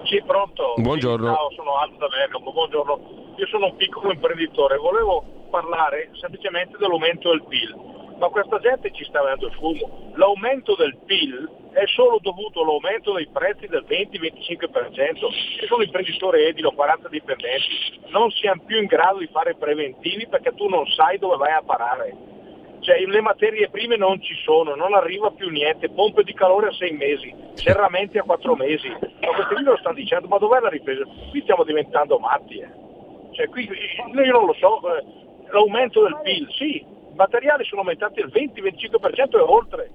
[0.05, 0.73] Sì, pronto.
[0.75, 1.31] Buongiorno.
[1.31, 3.33] Ciao, sono Aldo da Bergamo, buongiorno.
[3.37, 9.03] Io sono un piccolo imprenditore, volevo parlare semplicemente dell'aumento del PIL ma questa gente ci
[9.05, 10.11] sta avendo il fumo.
[10.13, 15.61] L'aumento del PIL è solo dovuto all'aumento dei prezzi del 20-25%.
[15.61, 20.27] Io sono imprenditore edile, ho 40 dipendenti, non siamo più in grado di fare preventivi
[20.27, 22.15] perché tu non sai dove vai a parare.
[22.81, 26.73] Cioè, le materie prime non ci sono, non arriva più niente, pompe di calore a
[26.73, 28.89] sei mesi, serramenti a quattro mesi.
[28.89, 31.03] Ma questi qui lo stanno dicendo, ma dov'è la ripresa?
[31.29, 32.57] Qui stiamo diventando matti.
[32.57, 32.69] Eh.
[33.33, 35.05] Cioè, qui, io non lo so, eh,
[35.51, 39.91] l'aumento del PIL, sì, materiali sono aumentati il 20-25% e oltre.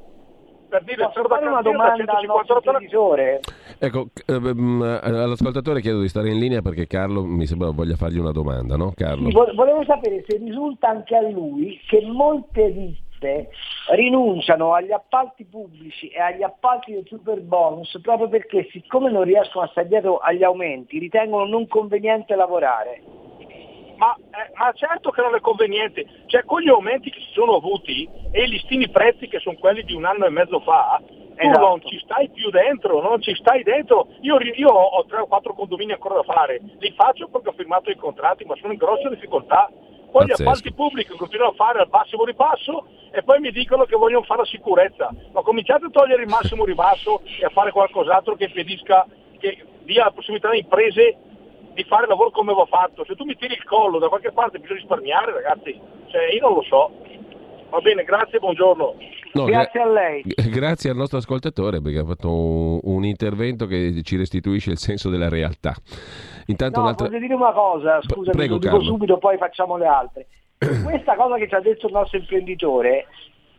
[0.69, 3.41] Per dire, Posso fare una domanda al nostro televisore?
[3.79, 8.33] Ecco, ehm, all'ascoltatore chiedo di stare in linea perché Carlo mi sembra voglia fargli una
[8.33, 9.29] domanda, no Carlo?
[9.29, 13.49] Sì, volevo sapere se risulta anche a lui che molte ditte
[13.95, 19.65] rinunciano agli appalti pubblici e agli appalti del super bonus proprio perché siccome non riescono
[19.65, 23.16] a stare dietro agli aumenti ritengono non conveniente lavorare
[23.97, 27.57] ma, eh, ma, certo che non è conveniente, cioè con gli aumenti che si sono
[27.57, 31.01] avuti e i listini prezzi che sono quelli di un anno e mezzo fa,
[31.37, 31.67] tu esatto.
[31.67, 34.09] non ci stai più dentro, non ci stai dentro.
[34.21, 37.91] Io, io ho tre o quattro condomini ancora da fare, li faccio perché ho firmato
[37.91, 39.71] i contratti, ma sono in grosse difficoltà.
[39.71, 40.43] Poi Pazzesco.
[40.43, 44.25] gli appalti pubblici continuano a fare al massimo ribasso e poi mi dicono che vogliono
[44.25, 45.11] fare la sicurezza.
[45.33, 49.07] Ma cominciate a togliere il massimo ribasso e a fare qualcos'altro che impedisca,
[49.39, 51.17] che dia la possibilità alle imprese
[51.77, 53.05] di fare il lavoro come va fatto.
[53.05, 55.79] Se tu mi tiri il collo da qualche parte bisogna risparmiare, ragazzi.
[56.07, 56.91] Cioè, io non lo so.
[57.69, 58.95] Va bene, grazie, buongiorno.
[59.35, 60.23] No, grazie gra- a lei.
[60.49, 65.11] Grazie al nostro ascoltatore perché ha fatto un, un, intervento che ci restituisce il senso
[65.11, 65.75] della realtà.
[66.47, 67.09] Intanto no, un'altra...
[67.09, 68.91] voglio dire una cosa, scusa, Prego, lo dico Carlo.
[68.91, 70.29] subito, poi facciamo le altre.
[70.57, 73.09] Questa cosa che ci ha detto il nostro imprenditore,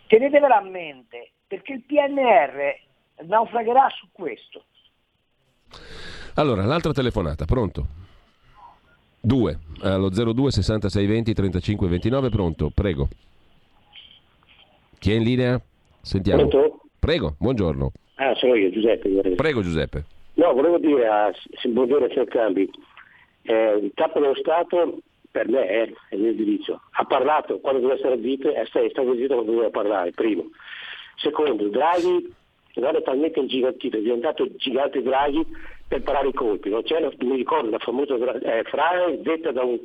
[0.07, 4.63] tenetevela a mente, perché il PNR naufragherà su questo.
[6.35, 8.05] Allora, l'altra telefonata, pronto?
[9.27, 13.09] 2 allo 02 66 20 35 29 pronto prego.
[14.97, 15.61] Chi è in linea?
[16.01, 16.47] sentiamo.
[16.47, 16.79] Pronto?
[16.97, 17.91] prego buongiorno.
[18.15, 20.05] Ah sono io Giuseppe prego Giuseppe.
[20.35, 22.69] No volevo dire a buongiorno a Cercambi
[23.41, 24.99] eh, il capo dello Stato
[25.29, 28.15] per me è, è il mio giudizio ha parlato quando doveva essere
[28.53, 30.45] e è stato zitto quando doveva parlare primo.
[31.17, 32.33] Secondo Draghi
[32.75, 35.45] guarda talmente ingigantito è diventato gigante Draghi
[35.87, 36.69] per parare i colpi.
[36.69, 36.81] No?
[36.81, 39.79] C'è, mi ricordo la famosa eh, frase detta da un,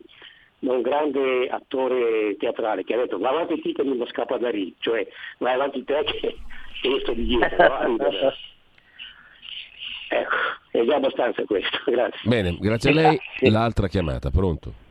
[0.59, 4.39] da un, grande attore teatrale che ha detto va avanti te che non mi scappa
[4.39, 5.07] da lì, cioè
[5.39, 6.37] vai avanti te che,
[6.81, 7.65] che io sto di dietro.
[10.09, 10.37] ecco,
[10.71, 12.29] è già abbastanza questo, grazie.
[12.29, 13.21] Bene, grazie a lei.
[13.51, 14.91] L'altra chiamata, pronto?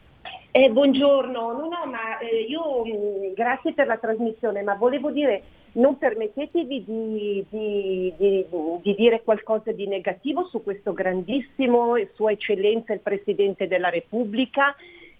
[0.54, 5.43] Eh, buongiorno, no, no, ma eh, io mm, grazie per la trasmissione, ma volevo dire,
[5.74, 8.45] non permettetevi di, di, di,
[8.82, 14.76] di, dire qualcosa di negativo su questo grandissimo e Sua Eccellenza il Presidente della Repubblica,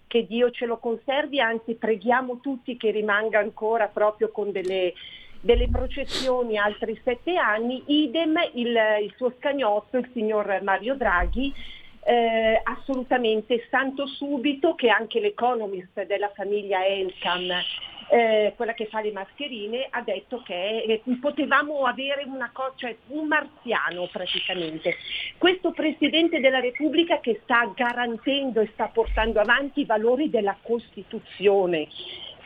[0.06, 4.92] che Dio ce lo conservi, anzi preghiamo tutti che rimanga ancora proprio con delle,
[5.40, 11.54] delle processioni altri sette anni, idem il, il suo scagnozzo, il signor Mario Draghi,
[12.04, 17.50] eh, assolutamente santo subito che anche l'economist della famiglia Elkan,
[18.10, 22.96] eh, quella che fa le mascherine, ha detto che eh, potevamo avere una cosa, cioè
[23.08, 24.96] un marziano praticamente.
[25.38, 31.86] Questo Presidente della Repubblica che sta garantendo e sta portando avanti i valori della Costituzione.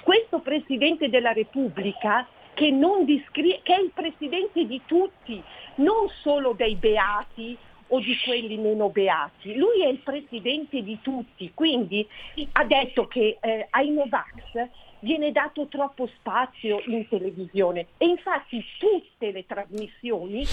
[0.02, 2.72] Questo Presidente della Repubblica che,
[3.04, 5.42] discri- che è il Presidente di tutti,
[5.76, 7.56] non solo dei beati
[7.88, 9.54] o di quelli meno beati.
[9.56, 12.06] Lui è il presidente di tutti, quindi
[12.52, 14.68] ha detto che eh, ai Novax
[15.00, 20.44] viene dato troppo spazio in televisione e infatti tutte le trasmissioni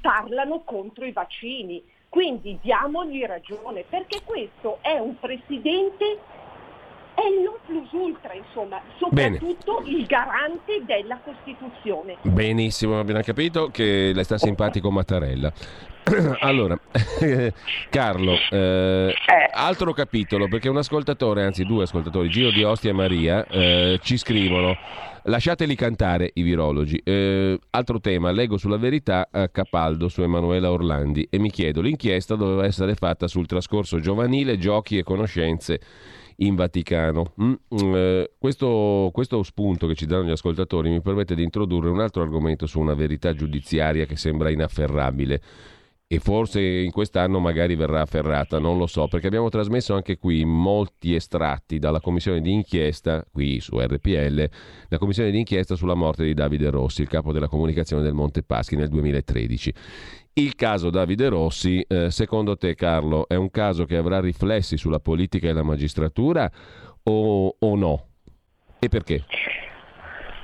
[0.00, 1.82] parlano contro i vaccini.
[2.08, 6.18] Quindi diamogli ragione, perché questo è un presidente
[7.18, 9.96] è il non plus ultra, insomma, soprattutto Bene.
[9.96, 12.16] il garante della Costituzione.
[12.22, 15.52] Benissimo, abbiamo capito che le sta simpatico Mattarella.
[16.40, 16.78] allora,
[17.90, 22.94] Carlo, eh, eh, altro capitolo, perché un ascoltatore, anzi due ascoltatori, Giro di Ostia e
[22.94, 24.76] Maria, eh, ci scrivono.
[25.24, 26.98] Lasciateli cantare i virologi.
[27.04, 32.36] Eh, altro tema, leggo sulla verità a Capaldo su Emanuela Orlandi e mi chiedo, l'inchiesta
[32.36, 35.80] doveva essere fatta sul trascorso giovanile, giochi e conoscenze
[36.40, 37.32] in Vaticano.
[37.42, 42.00] Mm, mm, questo, questo spunto che ci danno gli ascoltatori mi permette di introdurre un
[42.00, 45.40] altro argomento su una verità giudiziaria che sembra inafferrabile.
[46.10, 50.42] E forse in quest'anno magari verrà afferrata, non lo so, perché abbiamo trasmesso anche qui
[50.46, 54.48] molti estratti dalla commissione di inchiesta, qui su RPL,
[54.88, 58.42] la commissione di inchiesta sulla morte di Davide Rossi, il capo della comunicazione del Monte
[58.42, 59.74] Paschi nel 2013.
[60.32, 65.00] Il caso Davide Rossi, eh, secondo te Carlo, è un caso che avrà riflessi sulla
[65.00, 66.50] politica e la magistratura
[67.02, 68.06] o, o no?
[68.78, 69.24] E perché?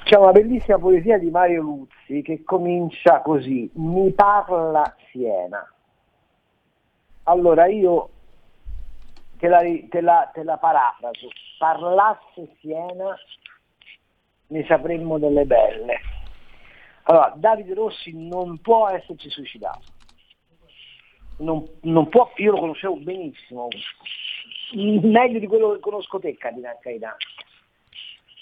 [0.05, 5.67] C'è una bellissima poesia di Mario Luzzi che comincia così, mi parla Siena.
[7.23, 8.11] Allora io
[9.39, 13.17] te la, te la, te la parafraso, parlasse Siena
[14.49, 16.01] ne sapremmo delle belle.
[17.05, 19.87] Allora, Davide Rossi non può esserci suicidato.
[21.39, 23.69] Non, non può, io lo conoscevo benissimo,
[24.75, 27.17] meglio di quello che conosco te, Cardinale Caetano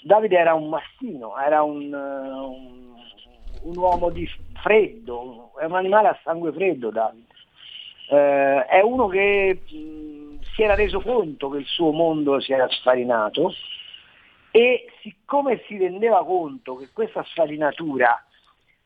[0.03, 2.93] Davide era un mastino, era un, un,
[3.61, 4.29] un, uomo di
[4.61, 7.31] freddo, è un animale a sangue freddo Davide.
[8.09, 12.67] Eh, è uno che mh, si era reso conto che il suo mondo si era
[12.69, 13.53] sfarinato
[14.51, 18.23] e siccome si rendeva conto che questa sfarinatura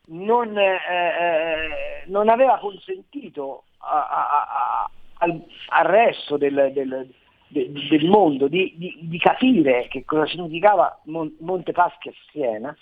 [0.06, 7.12] non, eh, eh non aveva consentito a, a, a, al, al, resto del, del
[7.48, 12.76] de, del mondo, di, di, di, capire che cosa significava Mon, Montepaschi a Siena,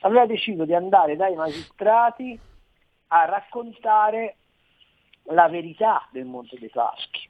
[0.00, 2.38] aveva deciso di andare dai magistrati
[3.08, 4.36] a raccontare
[5.24, 7.28] la verità del Monte dei Paschi.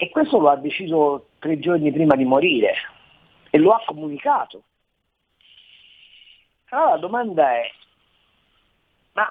[0.00, 2.74] E questo lo ha deciso tre giorni prima di morire
[3.50, 4.62] e lo ha comunicato.
[6.68, 7.70] Allora la domanda è,
[9.14, 9.28] ma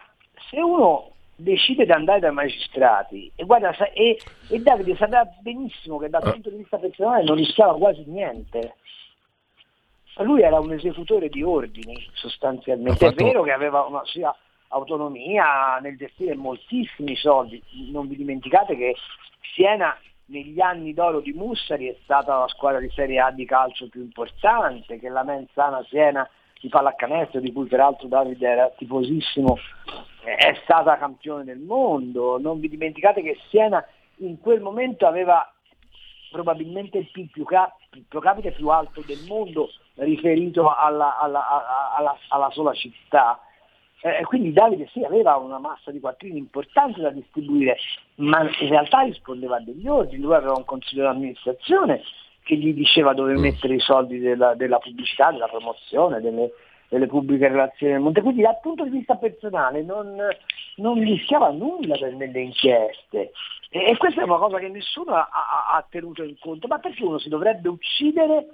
[0.50, 4.18] se uno decide di andare dai magistrati e, guarda, e,
[4.50, 6.32] e Davide sapeva benissimo che dal ah.
[6.32, 8.76] punto di vista personale non rischiava quasi niente.
[10.20, 13.06] Lui era un esecutore di ordini sostanzialmente.
[13.06, 13.22] Fatto...
[13.22, 14.36] È vero che aveva una sua
[14.70, 17.62] autonomia nel gestire moltissimi soldi.
[17.92, 18.96] Non vi dimenticate che
[19.54, 23.88] Siena negli anni d'oro di Mussari è stata la squadra di Serie A di calcio
[23.90, 26.28] più importante, che la Menzana Siena
[26.62, 29.58] di pallacanestro, di cui peraltro Davide era tifosissimo,
[30.24, 32.40] è stata campione del mondo.
[32.40, 33.86] Non vi dimenticate che Siena
[34.18, 35.52] in quel momento aveva
[36.32, 37.78] probabilmente il PIL più, cap-
[38.20, 43.40] capite più alto del mondo riferito alla, alla, alla, alla sola città.
[44.02, 47.78] Eh, quindi Davide sì aveva una massa di quattrini importante da distribuire,
[48.16, 52.04] ma in realtà rispondeva a degli ordini, lui aveva un consiglio di amministrazione
[52.48, 53.42] che gli diceva dove mm.
[53.42, 56.52] mettere i soldi della, della pubblicità, della promozione, delle,
[56.88, 58.22] delle, pubbliche relazioni del Monte.
[58.22, 60.16] Quindi dal punto di vista personale non,
[60.78, 63.32] non rischiava nulla per nelle inchieste.
[63.70, 66.68] E, e, questa è una cosa che nessuno ha, ha, ha tenuto in conto.
[66.68, 68.48] Ma perché uno si dovrebbe uccidere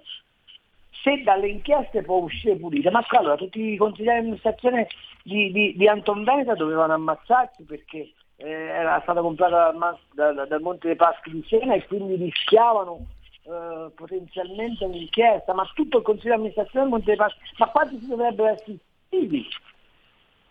[1.04, 2.90] se dalle inchieste può uscire pulita.
[2.90, 4.88] Ma allora tutti i consiglieri di amministrazione
[5.22, 10.62] di, di, di Anton Veneta dovevano ammazzarsi perché eh, era stata comprata dal, dal, dal
[10.62, 13.06] Monte dei Paschi di Siena e quindi rischiavano
[13.46, 18.00] eh, potenzialmente un'inchiesta, ma tutto il Consiglio di amministrazione del Monte dei Paschi, ma quanti
[18.00, 18.78] si dovrebbero essere
[19.10, 19.48] iscritti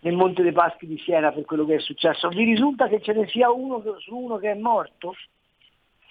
[0.01, 2.29] nel Monte dei Paschi di Siena per quello che è successo?
[2.29, 5.15] Vi risulta che ce ne sia uno su uno che è morto?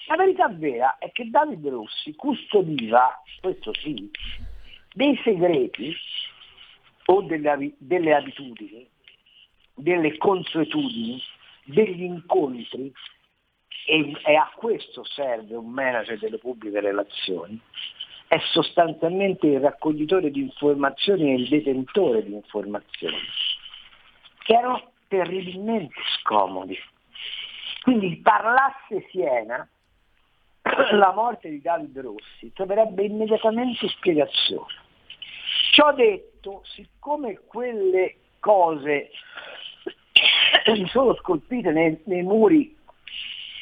[0.08, 4.10] La verità vera è che Davide Rossi custodiva, questo sì,
[4.92, 5.94] dei segreti
[7.06, 8.88] o delle, delle abitudini,
[9.74, 11.22] delle consuetudini,
[11.64, 12.92] degli incontri
[13.86, 17.60] e, e a questo serve un manager delle pubbliche relazioni,
[18.28, 23.18] è sostanzialmente il raccoglitore di informazioni e il detentore di informazioni,
[24.44, 26.78] che erano terribilmente scomodi.
[27.82, 29.68] Quindi parlasse Siena,
[30.92, 34.80] la morte di David Rossi troverebbe immediatamente spiegazione.
[35.72, 39.10] Ciò detto, siccome quelle cose
[40.90, 42.80] sono scolpite nei, nei muri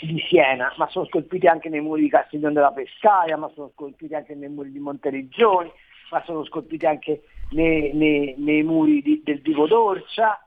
[0.07, 4.14] di Siena, ma sono scolpiti anche nei muri di Castiglione della Pescaia, ma sono scolpiti
[4.14, 5.70] anche nei muri di Monteriggioni,
[6.11, 10.44] ma sono scolpiti anche nei, nei, nei muri di, del Divo d'Orcia.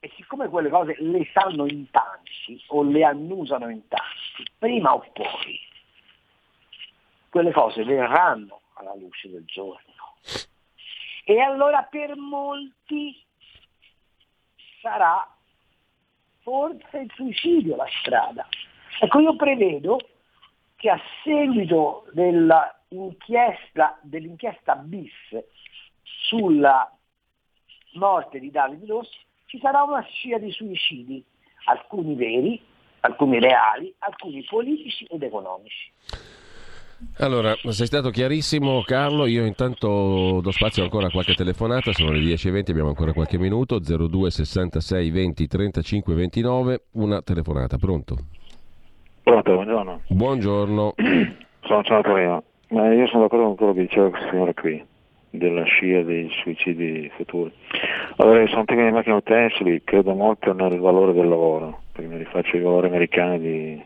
[0.00, 5.04] E siccome quelle cose le sanno in tanti o le annusano in tanti, prima o
[5.12, 5.58] poi
[7.28, 9.94] quelle cose verranno alla luce del giorno.
[11.24, 13.20] E allora per molti
[14.80, 15.37] sarà
[16.48, 18.48] forse il suicidio la strada.
[19.00, 19.98] Ecco, io prevedo
[20.76, 25.12] che a seguito dell'inchiesta, dell'inchiesta bis
[26.02, 26.90] sulla
[27.94, 31.22] morte di Davide Rossi ci sarà una scia di suicidi,
[31.64, 32.64] alcuni veri,
[33.00, 35.92] alcuni reali, alcuni politici ed economici.
[37.18, 42.18] Allora, sei stato chiarissimo Carlo, io intanto do spazio ancora a qualche telefonata, sono le
[42.18, 48.16] 10.20, abbiamo ancora qualche minuto, 02 66 20 35 29, una telefonata, pronto?
[49.22, 50.00] Pronto, buongiorno.
[50.08, 50.94] Buongiorno.
[51.62, 52.02] sono Ciao
[52.70, 54.84] ma io sono d'accordo con quello che diceva questa signora qui,
[55.30, 57.52] della scia dei suicidi futuri.
[58.16, 62.18] Allora, io sono tecnico di macchine utensili, credo molto nel valore del lavoro, perché mi
[62.18, 63.82] rifaccio i valori americani di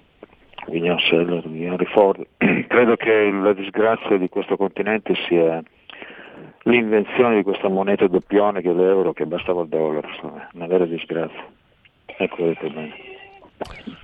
[0.66, 2.26] William Seller, di Henry Ford.
[2.36, 5.62] Credo che la disgrazia di questo continente sia
[6.64, 10.84] l'invenzione di questa moneta doppione che è l'euro, che bastava il dollaro, insomma, una vera
[10.86, 11.44] disgrazia.
[12.06, 13.10] Ecco detto bene.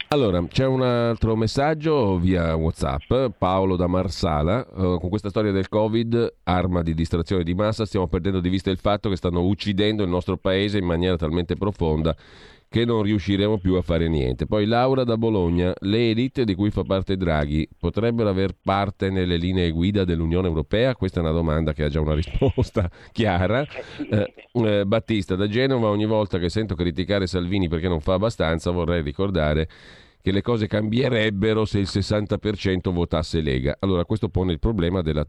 [0.08, 5.68] Allora, c'è un altro messaggio via WhatsApp, Paolo da Marsala, uh, con questa storia del
[5.68, 10.02] Covid, arma di distrazione di massa, stiamo perdendo di vista il fatto che stanno uccidendo
[10.02, 12.16] il nostro paese in maniera talmente profonda
[12.68, 14.46] che non riusciremo più a fare niente.
[14.46, 19.36] Poi Laura da Bologna, le elite di cui fa parte Draghi potrebbero aver parte nelle
[19.36, 20.94] linee guida dell'Unione Europea?
[20.94, 23.64] Questa è una domanda che ha già una risposta chiara.
[24.10, 28.70] Eh, eh, Battista da Genova, ogni volta che sento criticare Salvini perché non fa abbastanza
[28.70, 29.68] vorrei ricordare
[30.20, 33.76] che le cose cambierebbero se il 60% votasse Lega.
[33.78, 35.26] Allora questo pone il problema della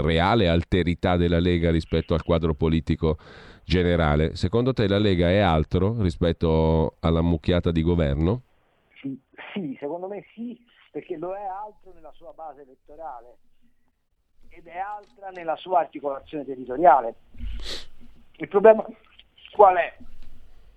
[0.00, 3.18] reale alterità della Lega rispetto al quadro politico
[3.64, 4.36] generale.
[4.36, 8.42] Secondo te la Lega è altro rispetto alla mucchiata di governo?
[9.00, 9.20] Sì,
[9.52, 10.58] sì, secondo me sì,
[10.90, 13.36] perché lo è altro nella sua base elettorale
[14.48, 17.14] ed è altra nella sua articolazione territoriale.
[18.36, 18.84] Il problema
[19.52, 19.96] qual è?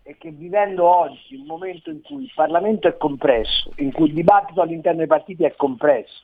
[0.01, 4.13] È che vivendo oggi un momento in cui il Parlamento è compresso, in cui il
[4.13, 6.23] dibattito all'interno dei partiti è compresso,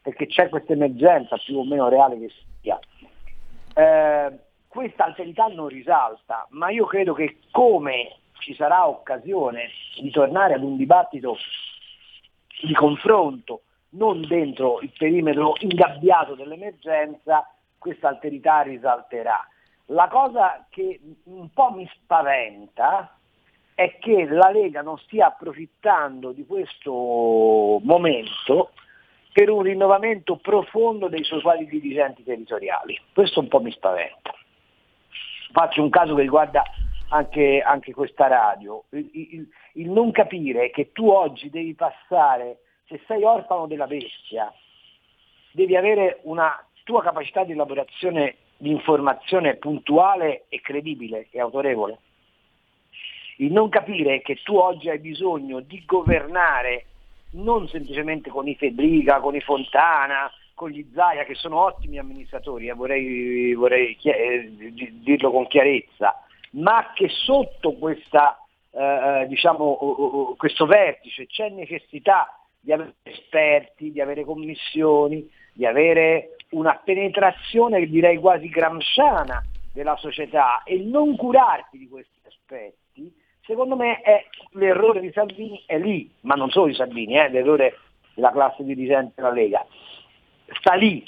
[0.00, 2.30] perché c'è questa emergenza più o meno reale che
[2.62, 2.78] sia,
[3.74, 4.38] eh,
[4.68, 10.62] questa alterità non risalta, ma io credo che come ci sarà occasione di tornare ad
[10.62, 11.36] un dibattito
[12.62, 19.40] di confronto, non dentro il perimetro ingabbiato dell'emergenza, questa alterità risalterà.
[19.86, 23.16] La cosa che un po' mi spaventa
[23.74, 28.72] è che la Lega non stia approfittando di questo momento
[29.32, 33.00] per un rinnovamento profondo dei suoi quadri dirigenti territoriali.
[33.14, 34.32] Questo un po' mi spaventa
[35.52, 36.62] faccio un caso che riguarda
[37.08, 43.00] anche, anche questa radio, il, il, il, non capire che tu oggi devi passare, se
[43.06, 44.52] sei orfano della bestia,
[45.52, 51.98] devi avere una tua capacità di elaborazione di informazione puntuale e credibile e autorevole.
[53.36, 56.86] Il non capire che tu oggi hai bisogno di governare
[57.32, 62.66] non semplicemente con i Febriga, con i Fontana, con gli Zaia che sono ottimi amministratori,
[62.66, 64.50] eh, vorrei, vorrei eh,
[65.00, 66.20] dirlo con chiarezza,
[66.52, 68.36] ma che sotto questa,
[68.72, 76.34] eh, eh diciamo, questo vertice c'è necessità di avere esperti, di avere commissioni, di avere
[76.50, 79.40] una penetrazione direi quasi gramsciana
[79.72, 85.78] della società e non curarti di questi aspetti, secondo me è l'errore di Salvini è
[85.78, 87.78] lì, ma non solo di Salvini, eh, l'errore
[88.14, 89.64] della classe dirigente della Lega
[90.58, 91.06] sta lì,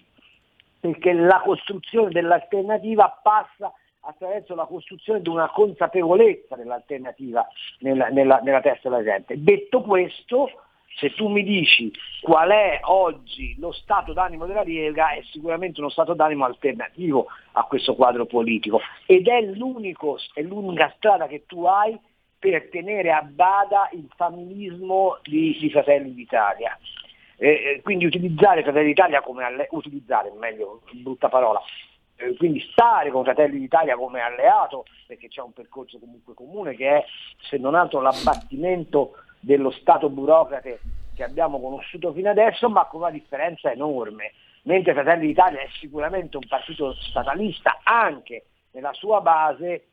[0.79, 7.47] perché la costruzione dell'alternativa passa attraverso la costruzione di una consapevolezza dell'alternativa
[7.81, 9.43] nella, nella, nella testa della gente.
[9.43, 10.51] Detto questo,
[10.97, 15.91] se tu mi dici qual è oggi lo stato d'animo della Lega, è sicuramente uno
[15.91, 21.99] stato d'animo alternativo a questo quadro politico ed è, è l'unica strada che tu hai
[22.39, 26.77] per tenere a bada il familismo di, di Fratelli d'Italia.
[27.43, 31.59] Eh, quindi utilizzare Fratelli d'Italia come alle- utilizzare, meglio, brutta parola,
[32.17, 36.99] eh, quindi stare con Fratelli d'Italia come alleato, perché c'è un percorso comunque comune che
[36.99, 37.05] è
[37.39, 40.81] se non altro l'abbattimento dello Stato burocrate
[41.15, 44.33] che abbiamo conosciuto fino adesso, ma con una differenza enorme.
[44.65, 49.87] Mentre Fratelli d'Italia è sicuramente un partito statalista anche nella sua base,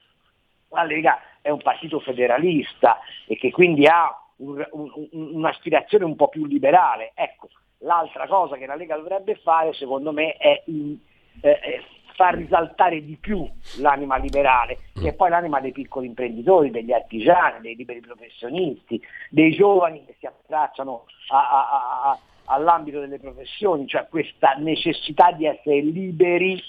[0.72, 4.92] la Lega è un partito federalista e che quindi ha un, un,
[5.36, 7.12] un'aspirazione un po' più liberale.
[7.16, 10.98] Ecco, l'altra cosa che la Lega dovrebbe fare, secondo me, è, in,
[11.42, 11.84] eh,
[12.18, 13.48] far risaltare di più
[13.80, 19.52] l'anima liberale, che è poi l'anima dei piccoli imprenditori, degli artigiani, dei liberi professionisti, dei
[19.52, 25.82] giovani che si abbracciano a, a, a, all'ambito delle professioni, cioè questa necessità di essere
[25.82, 26.60] liberi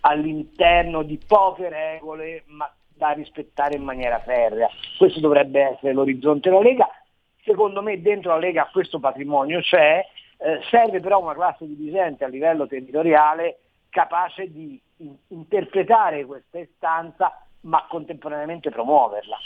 [0.00, 4.68] all'interno di poche regole, ma da rispettare in maniera ferrea.
[4.98, 6.88] Questo dovrebbe essere l'orizzonte della Lega
[7.46, 10.04] secondo me dentro la Lega questo patrimonio c'è,
[10.38, 17.45] eh, serve però una classe dirigente a livello territoriale capace di in- interpretare questa istanza
[17.66, 19.36] ma contemporaneamente promuoverla.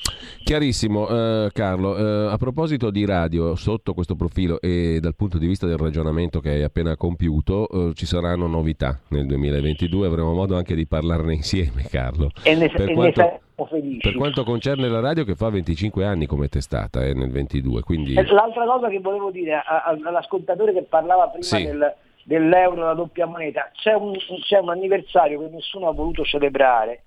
[0.45, 1.97] Chiarissimo, eh, Carlo.
[1.97, 6.41] Eh, a proposito di radio, sotto questo profilo e dal punto di vista del ragionamento
[6.41, 11.35] che hai appena compiuto, eh, ci saranno novità nel 2022, avremo modo anche di parlarne
[11.41, 12.31] insieme, Carlo.
[12.43, 16.27] E ne, per, e quanto, ne per quanto concerne la radio che fa 25 anni
[16.27, 17.83] come testata eh, nel 22.
[17.83, 18.15] Quindi...
[18.15, 21.65] L'altra cosa che volevo dire all'ascoltatore che parlava prima sì.
[21.65, 21.95] del,
[22.25, 27.03] dell'euro, la doppia moneta, c'è un, c'è un anniversario che nessuno ha voluto celebrare,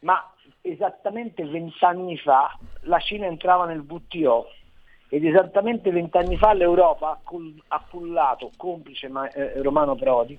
[0.00, 0.22] ma
[0.60, 4.50] esattamente vent'anni fa la Cina entrava nel WTO
[5.08, 7.20] ed esattamente vent'anni fa l'Europa
[7.68, 10.38] ha cullato, complice eh, Romano Prodi,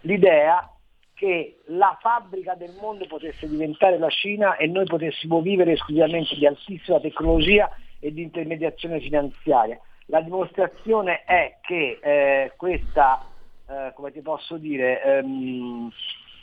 [0.00, 0.70] l'idea
[1.14, 6.46] che la fabbrica del mondo potesse diventare la Cina e noi potessimo vivere esclusivamente di
[6.46, 9.78] altissima tecnologia e di intermediazione finanziaria.
[10.06, 13.26] La dimostrazione è che eh, questa,
[13.68, 15.90] eh, come ti posso dire, ehm,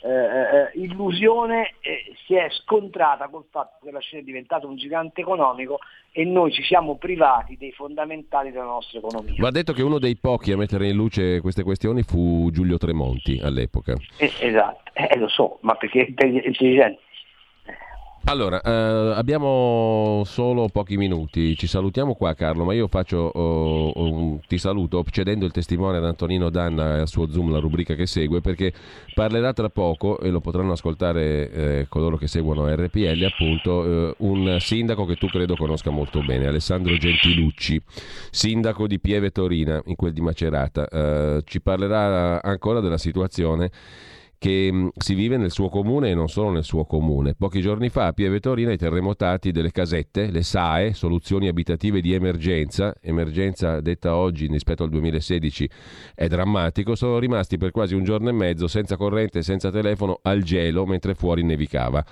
[0.04, 4.76] eh, eh, illusione eh, si è scontrata col fatto che la Cina è diventata un
[4.76, 5.78] gigante economico
[6.12, 9.34] e noi ci siamo privati dei fondamentali della nostra economia.
[9.38, 13.40] Va detto che uno dei pochi a mettere in luce queste questioni fu Giulio Tremonti
[13.42, 13.94] all'epoca.
[14.18, 17.00] Eh, esatto, eh, lo so, ma perché è intelligente.
[18.26, 18.70] Allora, eh,
[19.14, 25.04] abbiamo solo pochi minuti, ci salutiamo qua Carlo, ma io faccio, oh, oh, ti saluto
[25.10, 28.72] cedendo il testimone ad Antonino Danna e al suo Zoom la rubrica che segue perché
[29.12, 34.56] parlerà tra poco e lo potranno ascoltare eh, coloro che seguono RPL appunto eh, un
[34.58, 37.78] sindaco che tu credo conosca molto bene, Alessandro Gentilucci,
[38.30, 43.70] sindaco di Pieve Torina in quel di Macerata, eh, ci parlerà ancora della situazione
[44.38, 47.34] che mm, si vive nel suo comune e non solo nel suo comune.
[47.34, 52.12] Pochi giorni fa a Pieve Torina i terremotati delle casette, le SAE, soluzioni abitative di
[52.12, 55.70] emergenza, emergenza detta oggi rispetto al 2016
[56.14, 60.18] è drammatico, sono rimasti per quasi un giorno e mezzo senza corrente e senza telefono
[60.22, 62.04] al gelo mentre fuori nevicava.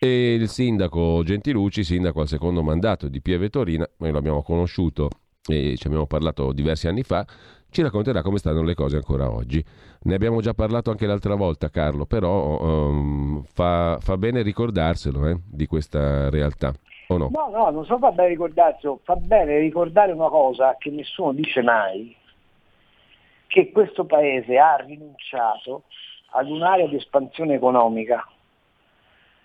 [0.00, 5.08] E il sindaco Gentilucci, sindaco al secondo mandato di Pieve Torina, noi l'abbiamo conosciuto
[5.44, 7.26] e ci abbiamo parlato diversi anni fa,
[7.70, 9.62] ci racconterà come stanno le cose ancora oggi.
[10.02, 15.36] Ne abbiamo già parlato anche l'altra volta, Carlo, però um, fa, fa, bene ricordarselo eh,
[15.44, 16.72] di questa realtà.
[17.08, 17.30] O no?
[17.32, 21.62] no, no, non so fa bene ricordarselo, fa bene ricordare una cosa che nessuno dice
[21.62, 22.14] mai,
[23.46, 25.84] che questo paese ha rinunciato
[26.30, 28.26] ad un'area di espansione economica.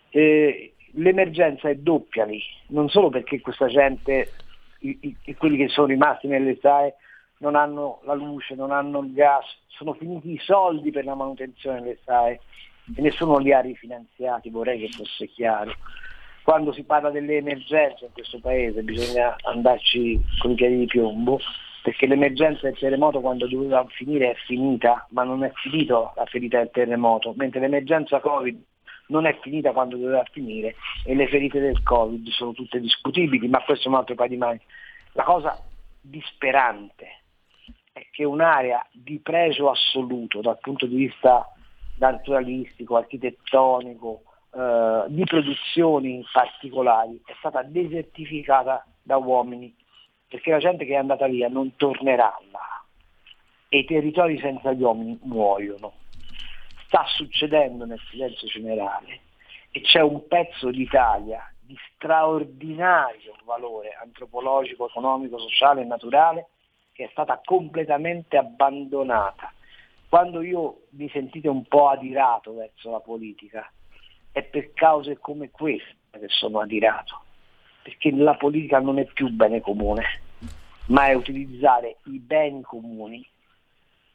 [0.10, 4.32] Eh, l'emergenza è doppia lì, non solo perché questa gente,
[4.80, 6.96] i, i, quelli che sono rimasti nelle SAE,
[7.44, 11.82] non hanno la luce, non hanno il gas, sono finiti i soldi per la manutenzione
[11.82, 12.40] delle SAE
[12.96, 15.76] e nessuno li ha rifinanziati, vorrei che fosse chiaro.
[16.42, 21.40] Quando si parla delle emergenze in questo paese bisogna andarci con i piedi di piombo,
[21.84, 26.60] perché l'emergenza del terremoto quando doveva finire è finita, ma non è finita la ferita
[26.60, 28.62] del terremoto, mentre l'emergenza Covid
[29.08, 30.76] non è finita quando doveva finire
[31.06, 34.38] e le ferite del Covid sono tutte discutibili, ma questo è un altro paio di
[34.38, 34.62] mani.
[35.12, 35.62] La cosa
[36.00, 37.23] disperante
[37.94, 41.48] è che un'area di pregio assoluto dal punto di vista
[42.00, 47.22] naturalistico, architettonico, eh, di produzioni particolari.
[47.24, 49.74] È stata desertificata da uomini,
[50.28, 52.84] perché la gente che è andata via non tornerà là.
[53.70, 55.94] E i territori senza gli uomini muoiono.
[56.88, 59.22] Sta succedendo nel silenzio generale.
[59.72, 66.48] E c'è un pezzo d'Italia di straordinario valore antropologico, economico, sociale e naturale
[66.94, 69.52] che è stata completamente abbandonata.
[70.08, 73.70] Quando io mi sentite un po' adirato verso la politica,
[74.32, 77.22] è per cause come queste che sono adirato,
[77.82, 80.04] perché la politica non è più bene comune,
[80.88, 83.26] ma è utilizzare i beni comuni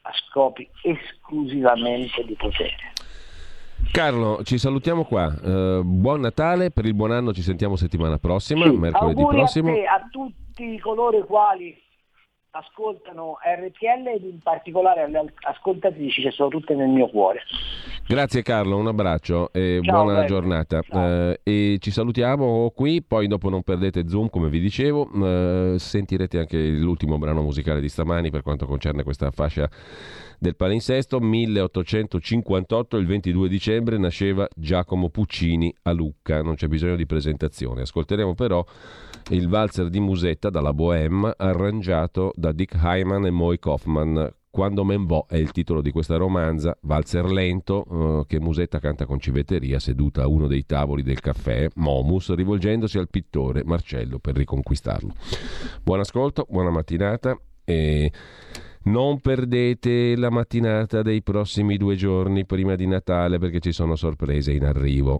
[0.03, 2.93] a scopi esclusivamente di potere.
[3.91, 5.25] Carlo, ci salutiamo qua.
[5.27, 9.71] Uh, buon Natale, per il buon anno ci sentiamo settimana prossima, sì, mercoledì prossimo.
[9.71, 11.77] A, te, a tutti coloro i quali
[12.51, 17.41] ascoltano RTL ed in particolare alle ascoltatrici che sono tutte nel mio cuore.
[18.07, 20.27] Grazie Carlo, un abbraccio e Ciao, buona bello.
[20.27, 20.81] giornata.
[20.91, 26.39] Eh, e ci salutiamo qui, poi dopo non perdete Zoom come vi dicevo, eh, sentirete
[26.39, 29.69] anche l'ultimo brano musicale di stamani per quanto concerne questa fascia
[30.39, 31.19] del palinsesto.
[31.19, 37.81] 1858, il 22 dicembre, nasceva Giacomo Puccini a Lucca, non c'è bisogno di presentazione.
[37.81, 38.65] Ascolteremo però
[39.29, 44.33] il valzer di Musetta dalla Bohème, arrangiato da Dick Hyman e Moe Kaufman.
[44.49, 49.05] Quando men vo è il titolo di questa romanza, valzer lento eh, che Musetta canta
[49.05, 54.35] con civetteria seduta a uno dei tavoli del caffè Momus, rivolgendosi al pittore Marcello per
[54.35, 55.13] riconquistarlo.
[55.83, 58.11] Buon ascolto, buona mattinata e
[58.85, 64.51] non perdete la mattinata dei prossimi due giorni prima di Natale perché ci sono sorprese
[64.53, 65.19] in arrivo.